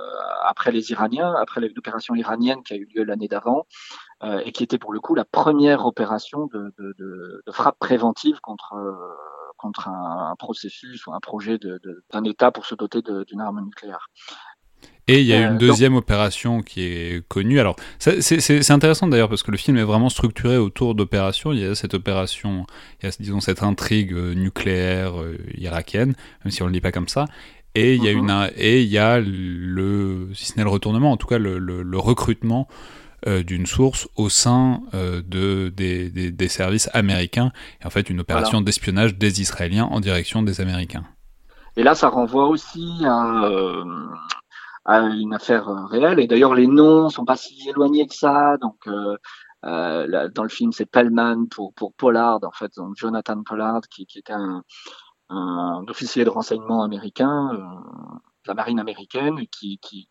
après 0.44 0.72
les 0.72 0.90
Iraniens, 0.90 1.34
après 1.34 1.60
l'opération 1.60 2.14
iranienne 2.14 2.62
qui 2.64 2.72
a 2.72 2.76
eu 2.76 2.88
lieu 2.94 3.04
l'année 3.04 3.28
d'avant, 3.28 3.66
euh, 4.24 4.40
et 4.44 4.50
qui 4.50 4.64
était 4.64 4.78
pour 4.78 4.92
le 4.92 5.00
coup 5.00 5.14
la 5.14 5.24
première 5.24 5.86
opération 5.86 6.46
de, 6.46 6.74
de, 6.78 6.94
de, 6.98 7.42
de 7.46 7.52
frappe 7.52 7.78
préventive 7.78 8.40
contre, 8.40 8.74
euh, 8.74 8.92
contre 9.56 9.88
un, 9.88 10.30
un, 10.32 10.36
processus 10.36 11.06
ou 11.06 11.12
un 11.12 11.20
projet 11.20 11.58
d'un 11.58 12.24
État 12.24 12.50
pour 12.50 12.66
se 12.66 12.74
doter 12.74 13.00
d'une 13.02 13.40
arme 13.40 13.60
nucléaire. 13.64 14.08
Et 15.08 15.20
il 15.20 15.26
y 15.26 15.32
a 15.32 15.48
une 15.48 15.58
deuxième 15.58 15.92
donc... 15.92 16.02
opération 16.02 16.62
qui 16.62 16.82
est 16.82 17.26
connue. 17.28 17.58
Alors, 17.58 17.76
c'est 17.98 18.70
intéressant 18.70 19.08
d'ailleurs 19.08 19.28
parce 19.28 19.42
que 19.42 19.50
le 19.50 19.56
film 19.56 19.76
est 19.76 19.84
vraiment 19.84 20.08
structuré 20.08 20.56
autour 20.56 20.94
d'opérations. 20.94 21.52
Il 21.52 21.60
y 21.60 21.64
a 21.64 21.74
cette 21.74 21.94
opération, 21.94 22.66
il 23.00 23.06
y 23.06 23.08
a 23.08 23.12
disons 23.18 23.40
cette 23.40 23.62
intrigue 23.62 24.12
nucléaire 24.14 25.20
euh, 25.20 25.38
irakienne, 25.56 26.14
même 26.44 26.50
si 26.50 26.62
on 26.62 26.66
le 26.66 26.72
dit 26.72 26.80
pas 26.80 26.92
comme 26.92 27.08
ça. 27.08 27.26
Et 27.74 27.94
il 27.94 28.02
y 28.02 28.08
a 28.08 28.10
une 28.10 28.50
et 28.56 28.82
il 28.82 28.88
y 28.88 28.98
a 28.98 29.20
le 29.20 30.28
si 30.34 30.46
ce 30.46 30.56
n'est 30.56 30.64
le 30.64 30.70
retournement, 30.70 31.12
en 31.12 31.16
tout 31.16 31.28
cas 31.28 31.38
le, 31.38 31.58
le, 31.58 31.82
le 31.82 31.98
recrutement 31.98 32.66
euh, 33.26 33.42
d'une 33.42 33.66
source 33.66 34.08
au 34.16 34.30
sein 34.30 34.80
euh, 34.94 35.20
de 35.22 35.68
des, 35.68 36.08
des, 36.08 36.30
des, 36.30 36.48
services 36.48 36.88
américains. 36.94 37.52
Et 37.82 37.86
en 37.86 37.90
fait, 37.90 38.08
une 38.08 38.20
opération 38.20 38.52
voilà. 38.52 38.64
d'espionnage 38.64 39.16
des 39.18 39.42
Israéliens 39.42 39.84
en 39.84 40.00
direction 40.00 40.42
des 40.42 40.62
Américains. 40.62 41.04
Et 41.76 41.82
là, 41.82 41.94
ça 41.94 42.08
renvoie 42.08 42.48
aussi 42.48 43.02
à 43.04 43.44
euh, 43.44 43.84
à 44.84 45.00
une 45.00 45.34
affaire 45.34 45.68
euh, 45.68 45.86
réelle. 45.86 46.20
Et 46.20 46.26
d'ailleurs, 46.26 46.54
les 46.54 46.66
noms 46.66 47.10
sont 47.10 47.24
pas 47.24 47.36
si 47.36 47.68
éloignés 47.68 48.06
que 48.06 48.14
ça. 48.14 48.56
Donc, 48.58 48.86
euh, 48.86 49.16
euh, 49.64 50.28
dans 50.30 50.42
le 50.42 50.48
film, 50.48 50.72
c'est 50.72 50.86
Pellman 50.86 51.46
pour, 51.48 51.74
pour 51.74 51.92
Pollard, 51.94 52.40
en 52.42 52.52
fait, 52.52 52.72
donc 52.76 52.96
Jonathan 52.96 53.42
Pollard, 53.42 53.82
qui, 53.90 54.06
était 54.14 54.32
un, 54.32 54.62
officier 55.88 56.24
de 56.24 56.30
renseignement 56.30 56.82
américain, 56.82 57.50
euh, 57.52 57.58
de 57.58 58.48
la 58.48 58.54
marine 58.54 58.80
américaine, 58.80 59.36
qui, 59.48 59.78
qui, 59.80 60.08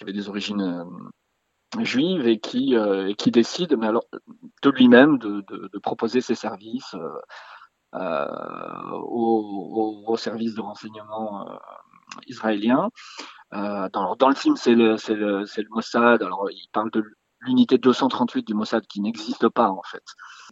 avait 0.00 0.12
des 0.12 0.28
origines 0.28 0.62
euh, 0.62 1.84
juives 1.84 2.26
et 2.26 2.40
qui, 2.40 2.76
euh, 2.76 3.08
et 3.08 3.14
qui 3.14 3.30
décide, 3.30 3.76
mais 3.76 3.86
alors 3.86 4.06
de 4.62 4.70
lui-même, 4.70 5.18
de, 5.18 5.42
de, 5.42 5.78
proposer 5.78 6.20
ses 6.22 6.34
services 6.34 6.96
aux, 8.92 10.04
aux, 10.06 10.16
services 10.16 10.54
de 10.54 10.62
renseignement 10.62 11.46
israélien. 12.26 12.90
Euh, 13.56 13.88
dans, 13.92 14.28
le 14.28 14.34
film, 14.34 14.56
c'est 14.56 14.74
le, 14.74 15.68
Mossad. 15.70 16.22
Alors, 16.22 16.48
il 16.50 16.68
parle 16.72 16.90
de 16.90 17.04
l'unité 17.40 17.78
238 17.78 18.46
du 18.46 18.54
Mossad 18.54 18.86
qui 18.86 19.00
n'existe 19.00 19.48
pas 19.48 19.70
en 19.70 19.82
fait. 19.82 20.02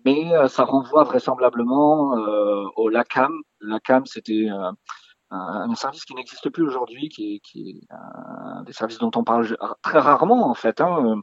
Mais 0.04 0.34
euh, 0.34 0.48
ça 0.48 0.64
renvoie 0.64 1.04
vraisemblablement 1.04 2.16
euh, 2.16 2.64
au 2.76 2.88
LACAM. 2.88 3.32
LACAM, 3.60 4.06
c'était 4.06 4.48
un, 4.48 5.74
service 5.74 6.04
qui 6.04 6.14
n'existe 6.14 6.48
plus 6.50 6.62
aujourd'hui, 6.64 7.08
qui 7.08 7.40
qui 7.40 7.70
est 7.70 8.64
des 8.66 8.72
services 8.72 8.98
dont 8.98 9.10
on 9.16 9.24
parle 9.24 9.56
très 9.82 9.98
rarement 9.98 10.48
en 10.48 10.54
fait. 10.54 10.80
Hein, 10.80 11.20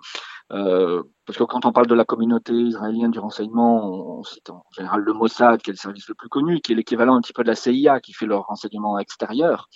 parce 0.49 1.37
que 1.37 1.43
quand 1.45 1.65
on 1.65 1.71
parle 1.71 1.87
de 1.87 1.95
la 1.95 2.03
communauté 2.03 2.53
israélienne 2.53 3.11
du 3.11 3.19
renseignement, 3.19 3.85
on, 3.85 4.19
on 4.19 4.23
cite 4.23 4.49
en 4.49 4.65
général 4.75 5.01
le 5.01 5.13
Mossad, 5.13 5.61
qui 5.61 5.69
est 5.69 5.73
le 5.73 5.77
service 5.77 6.09
le 6.09 6.15
plus 6.15 6.27
connu, 6.27 6.59
qui 6.59 6.73
est 6.73 6.75
l'équivalent 6.75 7.15
un 7.15 7.21
petit 7.21 7.33
peu 7.33 7.43
de 7.43 7.47
la 7.47 7.55
CIA, 7.55 8.01
qui 8.01 8.11
fait 8.11 8.25
leur 8.25 8.47
renseignement 8.47 8.99
extérieur. 8.99 9.69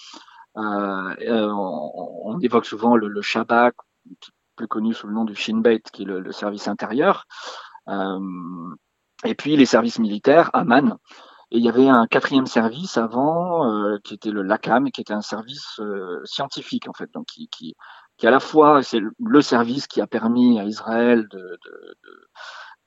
Euh, 0.57 1.50
on, 1.51 1.91
on, 2.25 2.39
évoque 2.39 2.65
souvent 2.65 2.95
le, 2.95 3.07
le 3.07 3.21
Shabak, 3.21 3.75
plus 4.55 4.67
connu 4.67 4.93
sous 4.93 5.07
le 5.07 5.13
nom 5.13 5.25
du 5.25 5.35
Shin 5.35 5.57
Bet, 5.57 5.81
qui 5.91 6.03
est 6.03 6.05
le, 6.05 6.31
service 6.31 6.67
intérieur. 6.67 7.25
Euh, 7.88 8.19
et 9.24 9.35
puis 9.35 9.55
les 9.57 9.65
services 9.65 10.00
militaires, 10.00 10.50
Aman. 10.53 10.97
Et 11.51 11.57
il 11.57 11.63
y 11.63 11.69
avait 11.69 11.88
un 11.88 12.07
quatrième 12.07 12.47
service 12.47 12.97
avant, 12.97 13.69
euh, 13.69 13.97
qui 14.03 14.15
était 14.15 14.31
le 14.31 14.41
LACAM, 14.41 14.91
qui 14.91 15.01
était 15.01 15.13
un 15.13 15.21
service 15.21 15.79
euh, 15.79 16.21
scientifique 16.25 16.88
en 16.89 16.93
fait, 16.93 17.12
donc 17.13 17.27
qui, 17.27 17.47
qui, 17.50 17.75
qui 18.17 18.27
à 18.27 18.31
la 18.31 18.39
fois 18.39 18.81
c'est 18.81 19.00
le 19.19 19.41
service 19.41 19.88
qui 19.88 20.01
a 20.01 20.07
permis 20.07 20.59
à 20.59 20.63
Israël 20.63 21.27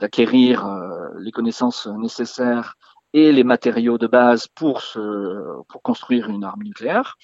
d'acquérir 0.01 0.67
euh, 0.67 1.09
les 1.19 1.31
connaissances 1.31 1.87
nécessaires 1.87 2.75
et 3.13 3.33
les 3.33 3.45
matériaux 3.45 3.99
de 3.99 4.07
base 4.07 4.49
pour 4.49 4.83
se, 4.83 5.63
pour 5.69 5.83
construire 5.83 6.29
une 6.29 6.45
arme 6.45 6.63
nucléaire. 6.63 7.17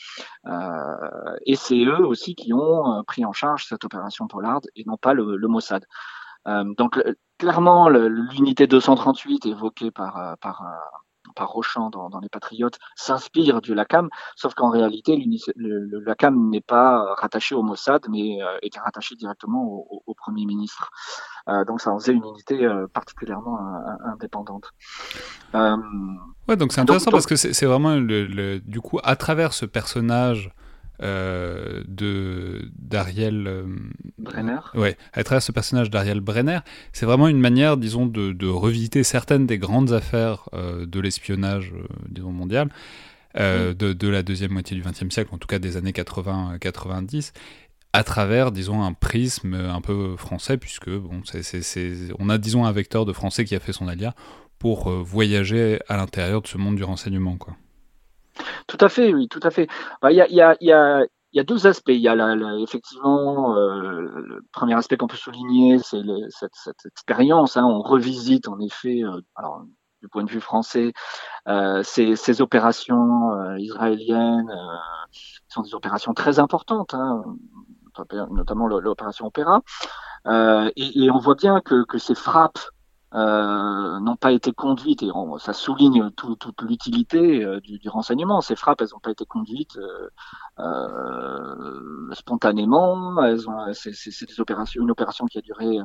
Euh, 0.47 1.37
et 1.47 1.57
c'est 1.57 1.85
eux 1.85 2.07
aussi 2.07 2.35
qui 2.35 2.53
ont 2.53 2.99
euh, 2.99 3.03
pris 3.03 3.25
en 3.25 3.33
charge 3.33 3.67
cette 3.67 3.85
opération 3.85 4.27
Pollard 4.27 4.61
et 4.77 4.85
non 4.87 4.97
pas 4.97 5.15
le, 5.15 5.37
le 5.37 5.49
Mossad. 5.49 5.85
Euh, 6.47 6.65
donc 6.77 7.01
clairement, 7.39 7.89
l'unité 7.89 8.67
238 8.67 9.47
évoquée 9.47 9.91
par, 9.91 10.17
euh, 10.19 10.35
par, 10.41 10.63
euh, 10.63 10.99
par 11.35 11.51
Rochant 11.51 11.91
dans, 11.91 12.09
dans, 12.09 12.21
les 12.21 12.29
Patriotes 12.29 12.79
s'inspire 12.97 13.61
du 13.61 13.75
LACAM, 13.75 14.09
sauf 14.37 14.55
qu'en 14.55 14.71
réalité, 14.71 15.17
le, 15.57 15.85
le, 15.85 16.01
LACAM 16.01 16.51
n'est 16.51 16.61
pas 16.61 17.15
rattaché 17.17 17.55
au 17.55 17.63
Mossad, 17.63 18.07
mais 18.09 18.43
euh, 18.43 18.59
était 18.63 18.81
rattaché 18.81 19.15
directement 19.17 19.65
au, 19.65 20.03
au 20.07 20.15
Premier 20.15 20.47
ministre. 20.47 20.91
Euh, 21.49 21.65
donc 21.65 21.81
ça 21.81 21.91
en 21.91 21.99
faisait 21.99 22.13
une 22.13 22.25
unité 22.25 22.65
euh, 22.65 22.87
particulièrement 22.87 23.59
indépendante. 24.05 24.71
ouais, 25.53 26.57
donc 26.57 26.73
c'est 26.73 26.81
intéressant 26.81 27.11
donc, 27.11 27.21
parce 27.21 27.27
que 27.27 27.37
c'est 27.37 27.67
vraiment 27.67 27.95
le, 27.95 28.27
le, 28.27 28.61
du 28.61 28.81
coup 28.81 28.99
à 29.03 29.17
travers 29.17 29.53
ce 29.53 29.67
personnage 29.67 30.51
euh, 31.03 31.83
de 31.89 32.71
d'Ariel 32.79 33.49
euh, 33.49 33.65
Brenner. 34.19 34.61
Ouais, 34.75 34.97
à 35.13 35.25
travers 35.25 35.43
ce 35.43 35.51
personnage 35.51 35.91
d'Ariel 35.91 36.21
Brenner, 36.21 36.61
c'est 36.93 37.05
vraiment 37.05 37.27
une 37.27 37.41
manière, 37.41 37.77
disons, 37.77 38.07
de, 38.07 38.33
de, 38.33 38.47
revisiter 38.47 39.03
certaines 39.03 39.45
des 39.45 39.59
grandes 39.59 39.93
affaires 39.93 40.49
euh, 40.55 40.87
de 40.87 41.01
l'espionnage, 41.01 41.73
disons, 42.09 42.31
mondial. 42.31 42.69
Mm. 43.37 43.75
de, 43.75 43.93
de, 43.93 44.09
la 44.09 44.23
deuxième 44.23 44.53
moitié 44.53 44.77
du 44.77 44.83
XXe 44.85 45.13
siècle, 45.13 45.35
en 45.35 45.39
tout 45.39 45.49
cas 45.49 45.59
des 45.59 45.77
années 45.77 45.91
80-90, 45.91 47.33
à 47.93 48.05
travers, 48.05 48.53
disons, 48.53 48.85
un 48.85 48.93
prisme 48.93 49.55
un 49.55 49.81
peu 49.81 50.15
français, 50.17 50.57
puisque 50.57 50.89
bon, 50.89 51.23
c'est, 51.25 51.43
c'est, 51.43 51.93
on 52.21 52.29
a, 52.29 52.39
disons, 52.39 52.65
un 52.65 52.71
vecteur 52.71 53.05
de 53.05 53.13
français 53.13 53.45
qui 53.45 53.57
a 53.57 53.59
fait 53.59 53.73
son 53.73 53.89
alia 53.89 54.15
pour 54.61 54.89
voyager 54.91 55.81
à 55.89 55.97
l'intérieur 55.97 56.43
de 56.43 56.47
ce 56.47 56.59
monde 56.59 56.77
du 56.77 56.85
renseignement, 56.85 57.37
quoi. 57.37 57.57
Tout 58.67 58.79
à 58.81 58.89
fait, 58.89 59.13
oui, 59.13 59.29
tout 59.29 59.41
à 59.43 59.51
fait. 59.51 59.69
Il 60.05 60.15
y 60.15 60.23
a, 61.41 61.45
deux 61.45 61.67
aspects. 61.67 61.89
Il 61.89 62.01
y 62.01 62.09
a 62.09 62.17
effectivement 62.61 63.57
euh, 63.57 63.81
le 63.81 64.41
premier 64.53 64.75
aspect 64.75 64.97
qu'on 64.97 65.07
peut 65.07 65.17
souligner, 65.17 65.79
c'est 65.79 66.03
cette, 66.31 66.87
expérience. 66.87 67.57
Hein, 67.57 67.65
on 67.65 67.83
revisite 67.83 68.49
en 68.49 68.59
effet, 68.61 69.03
euh, 69.03 69.21
du 70.01 70.09
point 70.09 70.25
de 70.25 70.31
vue 70.31 70.41
français, 70.41 70.93
euh, 71.49 71.83
ces, 71.83 72.41
opérations 72.41 73.57
israéliennes 73.57 74.53
sont 75.49 75.63
des 75.63 75.75
opérations 75.75 76.15
très 76.15 76.39
importantes, 76.39 76.95
hein, 76.95 77.23
notamment 78.31 78.67
l'opération 78.67 79.27
Opéra. 79.27 79.63
Et, 80.77 81.11
on 81.11 81.19
voit 81.19 81.37
bien 81.37 81.61
que 81.61 81.99
ces 81.99 82.15
frappes 82.15 82.59
euh, 83.15 84.01
n'ont 84.01 84.17
pas 84.17 84.33
été 84.33 84.53
conduites, 84.53 85.03
et 85.03 85.11
on, 85.15 85.39
ça 85.39 85.53
souligne 85.53 86.11
tout, 86.11 86.35
toute 86.35 86.61
l'utilité 86.63 87.45
euh, 87.45 87.61
du, 87.61 87.79
du, 87.79 87.89
renseignement. 87.89 88.41
Ces 88.41 88.57
frappes, 88.57 88.81
elles 88.81 88.89
n'ont 88.93 88.99
pas 88.99 89.13
été 89.13 89.25
conduites 89.25 89.77
euh, 89.77 90.09
euh 90.59 92.13
spontanément. 92.13 93.17
C'est, 93.73 94.77
une 94.77 94.91
opération 94.91 95.27
qui 95.27 95.39
a 95.39 95.41
duré, 95.41 95.79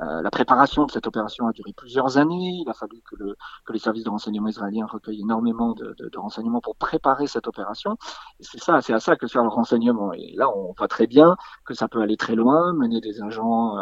euh, 0.00 0.22
la 0.22 0.30
préparation 0.30 0.84
de 0.86 0.90
cette 0.90 1.06
opération 1.06 1.46
a 1.46 1.52
duré 1.52 1.72
plusieurs 1.76 2.18
années. 2.18 2.62
Il 2.64 2.68
a 2.68 2.74
fallu 2.74 3.02
que, 3.08 3.16
le, 3.16 3.36
que 3.64 3.72
les 3.72 3.78
services 3.78 4.04
de 4.04 4.10
renseignement 4.10 4.48
israéliens 4.48 4.86
recueillent 4.86 5.22
énormément 5.22 5.72
de, 5.72 5.94
de, 5.98 6.08
de 6.08 6.18
renseignements 6.18 6.60
pour 6.60 6.76
préparer 6.76 7.26
cette 7.26 7.46
opération. 7.46 7.96
C'est 8.40 8.60
ça, 8.60 8.80
c'est 8.82 8.92
à 8.92 9.00
ça 9.00 9.16
que 9.16 9.26
sert 9.26 9.42
le 9.42 9.48
renseignement. 9.48 10.12
Et 10.12 10.34
là, 10.36 10.48
on 10.54 10.74
voit 10.76 10.88
très 10.88 11.06
bien 11.06 11.36
que 11.64 11.74
ça 11.74 11.88
peut 11.88 12.00
aller 12.00 12.16
très 12.16 12.34
loin, 12.34 12.72
mener 12.74 13.00
des 13.00 13.22
agents 13.22 13.76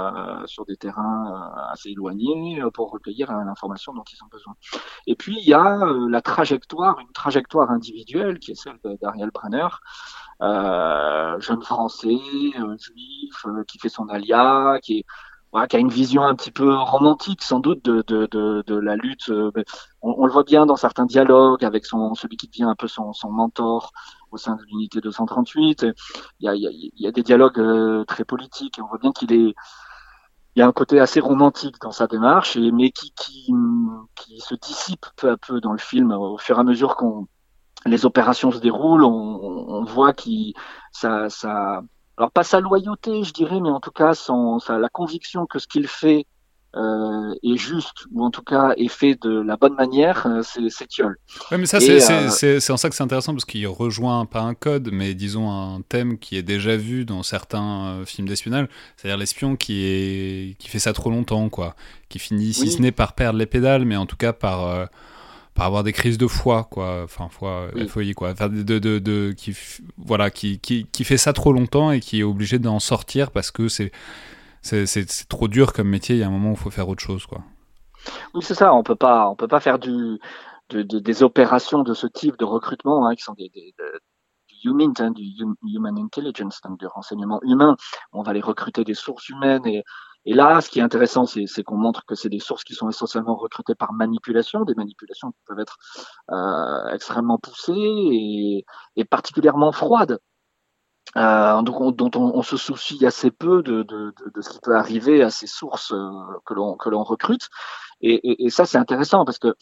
sur 0.46 0.64
des 0.64 0.76
terrains 0.76 1.52
assez 1.70 1.90
éloignés 1.90 2.62
pour 2.74 2.91
recueillir 2.92 3.32
l'information 3.32 3.92
dont 3.92 4.04
ils 4.12 4.22
ont 4.22 4.28
besoin. 4.30 4.54
Et 5.06 5.16
puis 5.16 5.36
il 5.38 5.48
y 5.48 5.54
a 5.54 5.78
euh, 5.78 6.08
la 6.08 6.22
trajectoire, 6.22 6.98
une 7.00 7.12
trajectoire 7.12 7.70
individuelle 7.70 8.38
qui 8.38 8.52
est 8.52 8.54
celle 8.54 8.78
d'Ariel 9.00 9.30
Brenner, 9.32 9.68
euh, 10.42 11.40
jeune 11.40 11.62
français, 11.62 12.08
euh, 12.58 12.76
juif, 12.78 13.46
qui 13.66 13.78
fait 13.78 13.88
son 13.88 14.08
alia, 14.08 14.78
qui 14.82 15.04
a 15.54 15.78
une 15.78 15.90
vision 15.90 16.22
un 16.22 16.34
petit 16.34 16.50
peu 16.50 16.74
romantique 16.74 17.42
sans 17.42 17.60
doute 17.60 17.84
de, 17.84 18.78
la 18.78 18.96
lutte. 18.96 19.30
On, 20.00 20.24
le 20.24 20.32
voit 20.32 20.44
bien 20.44 20.64
dans 20.64 20.76
certains 20.76 21.04
dialogues 21.04 21.62
avec 21.62 21.84
son 21.84 22.14
celui 22.14 22.38
qui 22.38 22.48
devient 22.48 22.64
un 22.64 22.74
peu 22.74 22.88
son, 22.88 23.12
mentor, 23.24 23.92
au 24.30 24.38
sein 24.38 24.56
de 24.56 24.62
l'unité 24.62 25.02
238. 25.02 25.82
Il 26.40 26.46
y 26.46 26.48
a, 26.48 26.54
il 26.54 26.90
y 26.96 27.06
a, 27.06 27.12
des 27.12 27.22
dialogues 27.22 28.06
très 28.06 28.24
politiques. 28.24 28.78
Et 28.78 28.82
on 28.82 28.86
voit 28.86 28.96
bien 28.96 29.12
qu'il 29.12 29.30
est 29.34 29.54
il 30.54 30.60
y 30.60 30.62
a 30.62 30.66
un 30.66 30.72
côté 30.72 31.00
assez 31.00 31.20
romantique 31.20 31.76
dans 31.80 31.92
sa 31.92 32.06
démarche, 32.06 32.56
mais 32.56 32.90
qui, 32.90 33.12
qui, 33.16 33.52
qui 34.16 34.40
se 34.40 34.54
dissipe 34.54 35.06
peu 35.16 35.30
à 35.30 35.36
peu 35.36 35.60
dans 35.60 35.72
le 35.72 35.78
film. 35.78 36.12
Au 36.12 36.36
fur 36.38 36.56
et 36.58 36.60
à 36.60 36.64
mesure 36.64 36.96
qu'on 36.96 37.26
les 37.86 38.06
opérations 38.06 38.50
se 38.50 38.58
déroulent, 38.58 39.04
on, 39.04 39.84
voit 39.84 40.12
qu'il 40.12 40.54
ça, 40.92 41.28
ça, 41.28 41.82
alors 42.16 42.30
pas 42.30 42.44
sa 42.44 42.60
loyauté, 42.60 43.24
je 43.24 43.32
dirais, 43.32 43.60
mais 43.60 43.70
en 43.70 43.80
tout 43.80 43.90
cas 43.90 44.14
son, 44.14 44.58
sa, 44.58 44.78
la 44.78 44.88
conviction 44.88 45.46
que 45.46 45.58
ce 45.58 45.66
qu'il 45.66 45.88
fait 45.88 46.26
euh, 46.74 47.34
est 47.42 47.56
juste 47.56 48.06
ou 48.12 48.24
en 48.24 48.30
tout 48.30 48.42
cas 48.42 48.72
est 48.78 48.88
fait 48.88 49.18
de 49.20 49.40
la 49.40 49.56
bonne 49.56 49.74
manière, 49.74 50.26
euh, 50.26 50.42
c'est 50.42 50.86
Thiol. 50.86 51.18
Ouais, 51.50 51.58
mais 51.58 51.66
ça 51.66 51.78
euh, 51.82 52.28
c'est 52.30 52.70
en 52.70 52.76
ça 52.76 52.88
que 52.88 52.94
c'est 52.94 53.02
intéressant 53.02 53.32
parce 53.32 53.44
qu'il 53.44 53.66
rejoint 53.66 54.24
pas 54.24 54.40
un 54.40 54.54
code, 54.54 54.88
mais 54.90 55.14
disons 55.14 55.50
un 55.50 55.82
thème 55.82 56.18
qui 56.18 56.36
est 56.36 56.42
déjà 56.42 56.76
vu 56.76 57.04
dans 57.04 57.22
certains 57.22 58.02
films 58.06 58.26
d'espionnage, 58.26 58.68
c'est-à-dire 58.96 59.18
l'espion 59.18 59.56
qui 59.56 59.84
est 59.84 60.56
qui 60.58 60.68
fait 60.68 60.78
ça 60.78 60.94
trop 60.94 61.10
longtemps, 61.10 61.50
quoi, 61.50 61.76
qui 62.08 62.18
finit 62.18 62.54
si 62.54 62.70
ce 62.70 62.80
n'est 62.80 62.92
par 62.92 63.14
perdre 63.14 63.38
les 63.38 63.46
pédales, 63.46 63.84
mais 63.84 63.96
en 63.96 64.06
tout 64.06 64.16
cas 64.16 64.32
par 64.32 64.88
par 65.54 65.66
avoir 65.66 65.84
des 65.84 65.92
crises 65.92 66.16
de 66.16 66.26
foi, 66.26 66.66
quoi, 66.70 67.02
enfin 67.04 67.28
foi, 67.30 67.68
oui. 67.74 67.86
folie, 67.86 68.14
quoi, 68.14 68.30
enfin, 68.30 68.48
de, 68.48 68.62
de, 68.62 68.98
de, 68.98 69.34
qui 69.36 69.54
voilà, 69.98 70.30
qui, 70.30 70.58
qui, 70.58 70.86
qui 70.90 71.04
fait 71.04 71.18
ça 71.18 71.34
trop 71.34 71.52
longtemps 71.52 71.90
et 71.90 72.00
qui 72.00 72.20
est 72.20 72.22
obligé 72.22 72.58
d'en 72.58 72.80
sortir 72.80 73.30
parce 73.30 73.50
que 73.50 73.68
c'est 73.68 73.92
c'est 74.62 75.28
trop 75.28 75.48
dur 75.48 75.72
comme 75.72 75.88
métier. 75.88 76.16
Il 76.16 76.20
y 76.20 76.22
a 76.22 76.28
un 76.28 76.30
moment 76.30 76.50
où 76.50 76.54
il 76.54 76.58
faut 76.58 76.70
faire 76.70 76.88
autre 76.88 77.02
chose, 77.02 77.26
quoi. 77.26 77.42
Oui, 78.34 78.42
c'est 78.42 78.54
ça. 78.54 78.72
On 78.74 78.82
peut 78.82 78.96
pas, 78.96 79.28
on 79.28 79.36
peut 79.36 79.48
pas 79.48 79.60
faire 79.60 79.78
des 79.78 81.22
opérations 81.22 81.82
de 81.82 81.94
ce 81.94 82.06
type 82.06 82.38
de 82.38 82.44
recrutement 82.44 83.06
hein, 83.06 83.14
qui 83.14 83.22
sont 83.22 83.34
des, 83.34 83.50
du 84.48 84.70
human, 84.70 84.92
hein, 84.98 85.10
du 85.10 85.24
human 85.62 85.98
intelligence, 85.98 86.60
donc 86.62 86.78
du 86.78 86.86
renseignement 86.86 87.40
humain. 87.42 87.76
On 88.12 88.22
va 88.22 88.32
les 88.32 88.40
recruter 88.40 88.84
des 88.84 88.94
sources 88.94 89.28
humaines 89.28 89.66
et 90.24 90.34
là, 90.34 90.60
ce 90.60 90.70
qui 90.70 90.78
est 90.78 90.82
intéressant, 90.82 91.26
c'est 91.26 91.62
qu'on 91.64 91.76
montre 91.76 92.04
que 92.06 92.14
c'est 92.14 92.28
des 92.28 92.38
sources 92.38 92.62
qui 92.62 92.74
sont 92.74 92.88
essentiellement 92.88 93.34
recrutées 93.34 93.74
par 93.74 93.92
manipulation, 93.92 94.64
des 94.64 94.74
manipulations 94.74 95.32
qui 95.32 95.40
peuvent 95.46 95.58
être 95.58 95.78
euh, 96.30 96.94
extrêmement 96.94 97.38
poussées 97.38 98.64
et 98.96 99.04
particulièrement 99.04 99.72
froides. 99.72 100.20
Euh, 101.16 101.62
donc 101.62 101.80
on, 101.80 101.90
dont 101.90 102.10
on, 102.14 102.42
se 102.42 102.56
soucie 102.56 103.04
assez 103.04 103.30
peu 103.30 103.62
de, 103.62 103.82
de, 103.82 104.14
de, 104.34 104.40
ce 104.40 104.48
qui 104.50 104.60
peut 104.60 104.76
arriver 104.76 105.22
à 105.22 105.30
ces 105.30 105.46
sources 105.46 105.92
euh, 105.92 106.10
que 106.46 106.54
l'on 106.54 106.76
que 106.76 106.88
l'on 106.88 107.02
recrute. 107.04 107.48
Et, 108.00 108.14
et, 108.14 108.46
et 108.46 108.50
ça, 108.50 108.64
c'est 108.64 108.78
intéressant 108.78 109.24
parce 109.24 109.38
que 109.38 109.54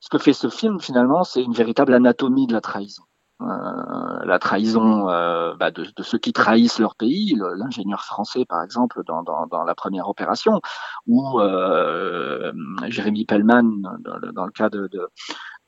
ce 0.00 0.08
que 0.08 0.18
fait 0.18 0.32
ce 0.32 0.48
film 0.48 0.80
finalement, 0.80 1.24
c'est 1.24 1.42
une 1.42 1.52
véritable 1.52 1.94
anatomie 1.94 2.46
de 2.46 2.54
la 2.54 2.60
trahison. 2.60 3.02
Euh, 3.40 4.24
la 4.24 4.38
trahison 4.38 5.08
euh, 5.08 5.54
bah, 5.56 5.70
de, 5.72 5.84
de, 5.84 6.02
ceux 6.02 6.18
qui 6.18 6.32
trahissent 6.32 6.78
leur 6.78 6.94
pays, 6.94 7.34
l'ingénieur 7.56 8.04
français 8.04 8.44
par 8.48 8.62
exemple 8.62 9.02
dans, 9.04 9.22
dans, 9.22 9.46
dans, 9.46 9.64
la 9.64 9.74
première 9.74 10.08
opération, 10.08 10.60
ou 11.08 11.40
euh, 11.40 12.52
Jérémy 12.86 13.24
Pellman 13.26 13.64
dans, 14.00 14.32
dans, 14.32 14.46
le 14.46 14.52
cas 14.52 14.70
de, 14.70 14.86
de, 14.86 15.08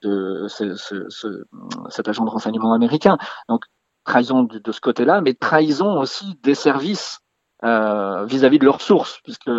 de 0.02 0.46
ce, 0.48 0.76
ce, 0.76 1.08
ce, 1.08 1.44
cet 1.88 2.08
agent 2.08 2.24
de 2.24 2.30
renseignement 2.30 2.72
américain. 2.72 3.18
Trahison 4.06 4.44
de, 4.44 4.72
ce 4.72 4.80
côté-là, 4.80 5.20
mais 5.20 5.34
trahison 5.34 5.98
aussi 6.00 6.38
des 6.42 6.54
services 6.54 7.20
euh, 7.64 8.24
vis-à-vis 8.24 8.56
-vis 8.56 8.60
de 8.60 8.64
leurs 8.64 8.80
sources, 8.80 9.20
puisque 9.24 9.50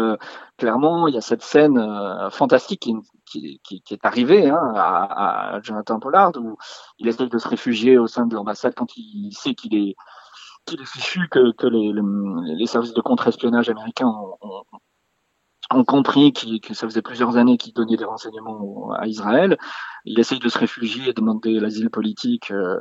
clairement 0.58 1.08
il 1.08 1.16
y 1.16 1.18
a 1.18 1.22
cette 1.22 1.44
scène 1.44 1.78
euh, 1.78 2.30
fantastique 2.30 2.88
qui, 3.26 3.62
est 3.92 4.06
arrivée 4.06 4.50
hein, 4.50 4.74
à, 4.76 5.60
Jonathan 5.62 6.00
Pollard 6.00 6.32
où 6.38 6.58
il 7.00 7.08
essaye 7.08 7.30
de 7.30 7.38
se 7.38 7.48
réfugier 7.48 7.98
au 7.98 8.08
sein 8.08 8.26
de 8.26 8.36
l'ambassade 8.36 8.74
quand 8.76 8.96
il 8.96 9.34
sait 9.34 9.54
qu'il 9.54 9.76
est 9.76 9.96
fichu 10.86 11.28
que, 11.30 11.68
les, 11.68 12.68
services 12.68 12.94
de 12.94 13.02
contre-espionnage 13.02 13.70
américains 13.70 14.08
ont, 14.08 14.64
ont 15.74 15.84
compris 15.84 16.34
que 16.34 16.74
ça 16.74 16.88
faisait 16.88 17.02
plusieurs 17.02 17.38
années 17.38 17.58
qu'il 17.58 17.74
donnait 17.74 17.98
des 17.98 18.06
renseignements 18.06 18.92
à 18.94 19.08
Israël. 19.08 19.58
Il 20.06 20.20
essaye 20.20 20.40
de 20.40 20.50
se 20.50 20.58
réfugier 20.58 21.10
et 21.10 21.14
demander 21.14 21.60
l'asile 21.60 21.90
politique 21.90 22.52
euh, 22.52 22.80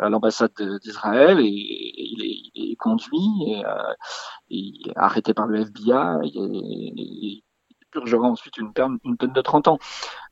à 0.00 0.08
l'ambassade 0.08 0.52
d'Israël 0.82 1.40
et, 1.40 1.44
il, 1.46 2.24
est, 2.24 2.50
il, 2.54 2.72
est, 2.72 2.76
conduit 2.76 3.18
et, 3.48 3.64
euh, 3.64 4.92
arrêté 4.96 5.34
par 5.34 5.46
le 5.46 5.60
FBI 5.60 6.20
et, 6.24 7.38
et 7.38 7.44
purgera 7.94 8.28
ensuite 8.28 8.58
une 8.58 8.72
peine, 8.72 8.98
une 9.04 9.16
peine 9.16 9.32
de 9.32 9.40
30 9.40 9.68
ans. 9.68 9.78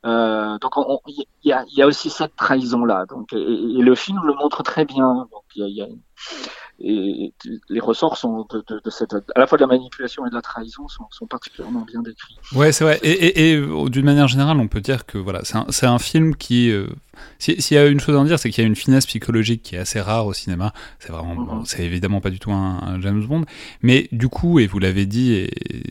Euh, 0.05 0.57
donc 0.59 0.73
il 1.07 1.25
y 1.43 1.51
a, 1.53 1.63
y 1.69 1.81
a, 1.81 1.87
aussi 1.87 2.09
cette 2.09 2.35
trahison 2.35 2.85
là. 2.85 3.05
Donc 3.07 3.33
et, 3.33 3.37
le 3.37 3.95
film 3.95 4.19
le 4.25 4.33
montre 4.35 4.61
très 4.63 4.85
bien. 4.85 5.27
Donc 5.31 5.43
il 5.55 5.61
y 5.61 5.81
a, 5.81 5.85
y 5.85 5.89
a 5.89 5.93
et 6.79 7.33
les 7.69 7.79
ressorts 7.79 8.17
sont 8.17 8.45
de, 8.51 8.63
de, 8.67 8.81
de, 8.83 8.89
cette, 8.89 9.13
à 9.13 9.39
la 9.39 9.47
fois 9.47 9.57
de 9.57 9.63
la 9.63 9.67
manipulation 9.67 10.25
et 10.25 10.29
de 10.29 10.35
la 10.35 10.41
trahison 10.41 10.87
sont, 10.87 11.05
sont 11.11 11.27
particulièrement 11.27 11.81
bien 11.81 12.01
décrits. 12.01 12.35
Ouais, 12.55 12.71
c'est 12.71 12.83
vrai. 12.83 12.99
Et, 13.03 13.11
et, 13.11 13.53
et 13.53 13.89
d'une 13.89 14.05
manière 14.05 14.27
générale, 14.27 14.57
on 14.59 14.67
peut 14.67 14.81
dire 14.81 15.05
que 15.05 15.17
voilà, 15.17 15.41
c'est 15.43 15.85
un, 15.85 15.93
un, 15.93 15.99
film 15.99 16.35
qui, 16.35 16.71
euh, 16.71 16.87
s'il 17.37 17.75
y 17.75 17.77
a 17.77 17.85
une 17.85 17.99
chose 17.99 18.15
à 18.15 18.19
en 18.19 18.25
dire, 18.25 18.39
c'est 18.39 18.49
qu'il 18.49 18.63
y 18.63 18.65
a 18.65 18.67
une 18.67 18.75
finesse 18.75 19.05
psychologique 19.05 19.61
qui 19.61 19.75
est 19.75 19.79
assez 19.79 20.01
rare 20.01 20.25
au 20.25 20.33
cinéma. 20.33 20.73
C'est 20.99 21.11
vraiment, 21.11 21.35
mm 21.35 21.37
-hmm. 21.37 21.45
bon, 21.47 21.65
c'est 21.65 21.85
évidemment 21.85 22.21
pas 22.21 22.31
du 22.31 22.39
tout 22.39 22.51
un, 22.51 22.79
un, 22.81 23.01
James 23.01 23.23
Bond, 23.23 23.45
mais 23.81 24.09
du 24.11 24.27
coup, 24.27 24.59
et 24.59 24.65
vous 24.67 24.79
l'avez 24.79 25.05
dit, 25.05 25.47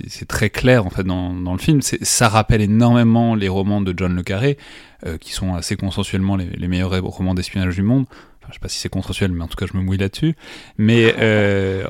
c'est 0.08 0.26
très 0.26 0.50
clair 0.50 0.84
en 0.84 0.90
fait 0.90 1.04
dans, 1.04 1.32
dans 1.32 1.52
le 1.52 1.58
film, 1.58 1.80
ça 1.80 2.28
rappelle 2.28 2.60
énormément 2.60 3.36
les 3.36 3.48
romans 3.48 3.80
de 3.80 3.94
John 3.96 4.14
le 4.16 4.22
Carré, 4.22 4.58
euh, 5.06 5.16
qui 5.16 5.32
sont 5.32 5.54
assez 5.54 5.76
consensuellement 5.76 6.36
les, 6.36 6.50
les 6.62 6.68
meilleurs 6.68 6.94
romans 7.02 7.34
d'espionnage 7.34 7.76
du 7.76 7.82
monde. 7.82 8.06
Enfin, 8.42 8.50
je 8.50 8.54
sais 8.54 8.60
pas 8.60 8.68
si 8.68 8.80
c'est 8.80 8.88
consensuel, 8.88 9.30
mais 9.30 9.44
en 9.44 9.46
tout 9.46 9.56
cas, 9.56 9.66
je 9.72 9.76
me 9.76 9.82
mouille 9.82 9.98
là-dessus. 9.98 10.34
Mais 10.76 11.14
euh, 11.18 11.86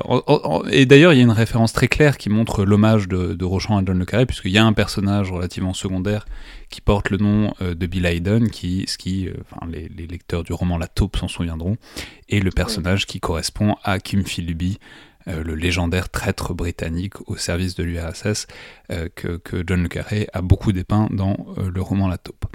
et 0.69 0.85
d'ailleurs, 0.85 1.11
il 1.11 1.17
y 1.17 1.19
a 1.19 1.23
une 1.23 1.31
référence 1.31 1.73
très 1.73 1.87
claire 1.87 2.17
qui 2.17 2.29
montre 2.29 2.63
l'hommage 2.63 3.07
de, 3.07 3.33
de 3.33 3.45
Rochon 3.45 3.75
à 3.75 3.83
John 3.83 3.97
le 3.97 4.05
Carré, 4.05 4.27
puisqu'il 4.27 4.51
y 4.51 4.59
a 4.59 4.65
un 4.65 4.73
personnage 4.73 5.31
relativement 5.31 5.73
secondaire 5.73 6.25
qui 6.69 6.79
porte 6.79 7.09
le 7.09 7.17
nom 7.17 7.55
euh, 7.61 7.73
de 7.73 7.87
Bill 7.87 8.05
Hayden, 8.05 8.49
qui, 8.49 8.85
ce 8.87 8.99
qui, 8.99 9.27
euh, 9.27 9.33
les, 9.67 9.89
lecteurs 10.05 10.43
du 10.43 10.53
roman 10.53 10.77
La 10.77 10.87
Taupe 10.87 11.17
s'en 11.17 11.27
souviendront, 11.27 11.77
et 12.29 12.39
le 12.39 12.51
personnage 12.51 13.07
qui 13.07 13.19
correspond 13.19 13.75
à 13.83 13.99
Kim 13.99 14.23
Philby, 14.23 14.77
le 15.25 15.55
légendaire 15.55 16.09
traître 16.09 16.53
britannique 16.53 17.13
au 17.29 17.37
service 17.37 17.75
de 17.75 17.83
l'URSS 17.83 18.45
que, 18.89 19.37
que, 19.37 19.63
John 19.65 19.81
le 19.81 19.87
Carré 19.87 20.27
a 20.33 20.41
beaucoup 20.41 20.73
dépeint 20.73 21.07
dans 21.11 21.37
le 21.57 21.81
roman 21.81 22.09
La 22.09 22.17
Taupe. 22.17 22.45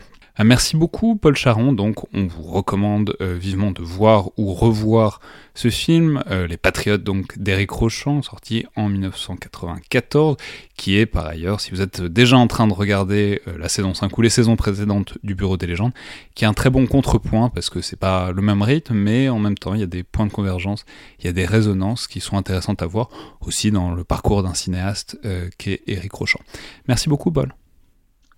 Euh, 0.40 0.44
merci 0.44 0.76
beaucoup 0.76 1.16
Paul 1.16 1.36
Charon, 1.36 1.72
donc 1.72 2.04
on 2.14 2.26
vous 2.26 2.42
recommande 2.42 3.16
euh, 3.20 3.34
vivement 3.34 3.70
de 3.70 3.82
voir 3.82 4.30
ou 4.36 4.52
revoir 4.54 5.20
ce 5.58 5.70
film, 5.70 6.22
euh, 6.30 6.46
Les 6.46 6.56
Patriotes 6.56 7.02
donc 7.02 7.36
d'Éric 7.36 7.72
Rochant, 7.72 8.22
sorti 8.22 8.64
en 8.76 8.88
1994, 8.88 10.36
qui 10.76 10.96
est 10.96 11.06
par 11.06 11.26
ailleurs, 11.26 11.60
si 11.60 11.72
vous 11.72 11.80
êtes 11.80 12.00
déjà 12.00 12.36
en 12.36 12.46
train 12.46 12.68
de 12.68 12.72
regarder 12.72 13.42
euh, 13.48 13.58
la 13.58 13.68
saison 13.68 13.92
5 13.92 14.16
ou 14.16 14.22
les 14.22 14.30
saisons 14.30 14.54
précédentes 14.54 15.18
du 15.24 15.34
Bureau 15.34 15.56
des 15.56 15.66
légendes, 15.66 15.92
qui 16.36 16.44
est 16.44 16.46
un 16.46 16.54
très 16.54 16.70
bon 16.70 16.86
contrepoint 16.86 17.48
parce 17.48 17.70
que 17.70 17.80
c'est 17.80 17.98
pas 17.98 18.30
le 18.30 18.40
même 18.40 18.62
rythme, 18.62 18.94
mais 18.94 19.28
en 19.28 19.40
même 19.40 19.58
temps 19.58 19.74
il 19.74 19.80
y 19.80 19.84
a 19.84 19.88
des 19.88 20.04
points 20.04 20.26
de 20.26 20.32
convergence, 20.32 20.84
il 21.18 21.26
y 21.26 21.28
a 21.28 21.32
des 21.32 21.46
résonances 21.46 22.06
qui 22.06 22.20
sont 22.20 22.36
intéressantes 22.36 22.80
à 22.80 22.86
voir 22.86 23.08
aussi 23.40 23.72
dans 23.72 23.92
le 23.92 24.04
parcours 24.04 24.44
d'un 24.44 24.54
cinéaste 24.54 25.18
euh, 25.24 25.48
qui 25.58 25.72
est 25.72 25.82
Éric 25.88 26.12
Rochant. 26.12 26.40
Merci 26.86 27.08
beaucoup 27.08 27.32
Paul. 27.32 27.52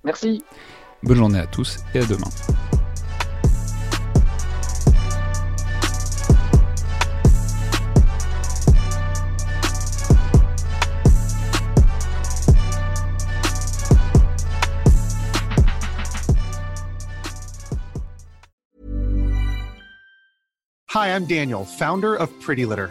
Merci. 0.05 0.43
Bonne 1.03 1.17
journée 1.17 1.39
à 1.39 1.47
tous 1.47 1.79
et 1.95 2.01
à 2.01 2.05
demain. 2.05 2.29
Hi, 20.93 21.15
I'm 21.15 21.25
Daniel, 21.25 21.65
founder 21.65 22.15
of 22.15 22.29
Pretty 22.41 22.67
Litter. 22.67 22.91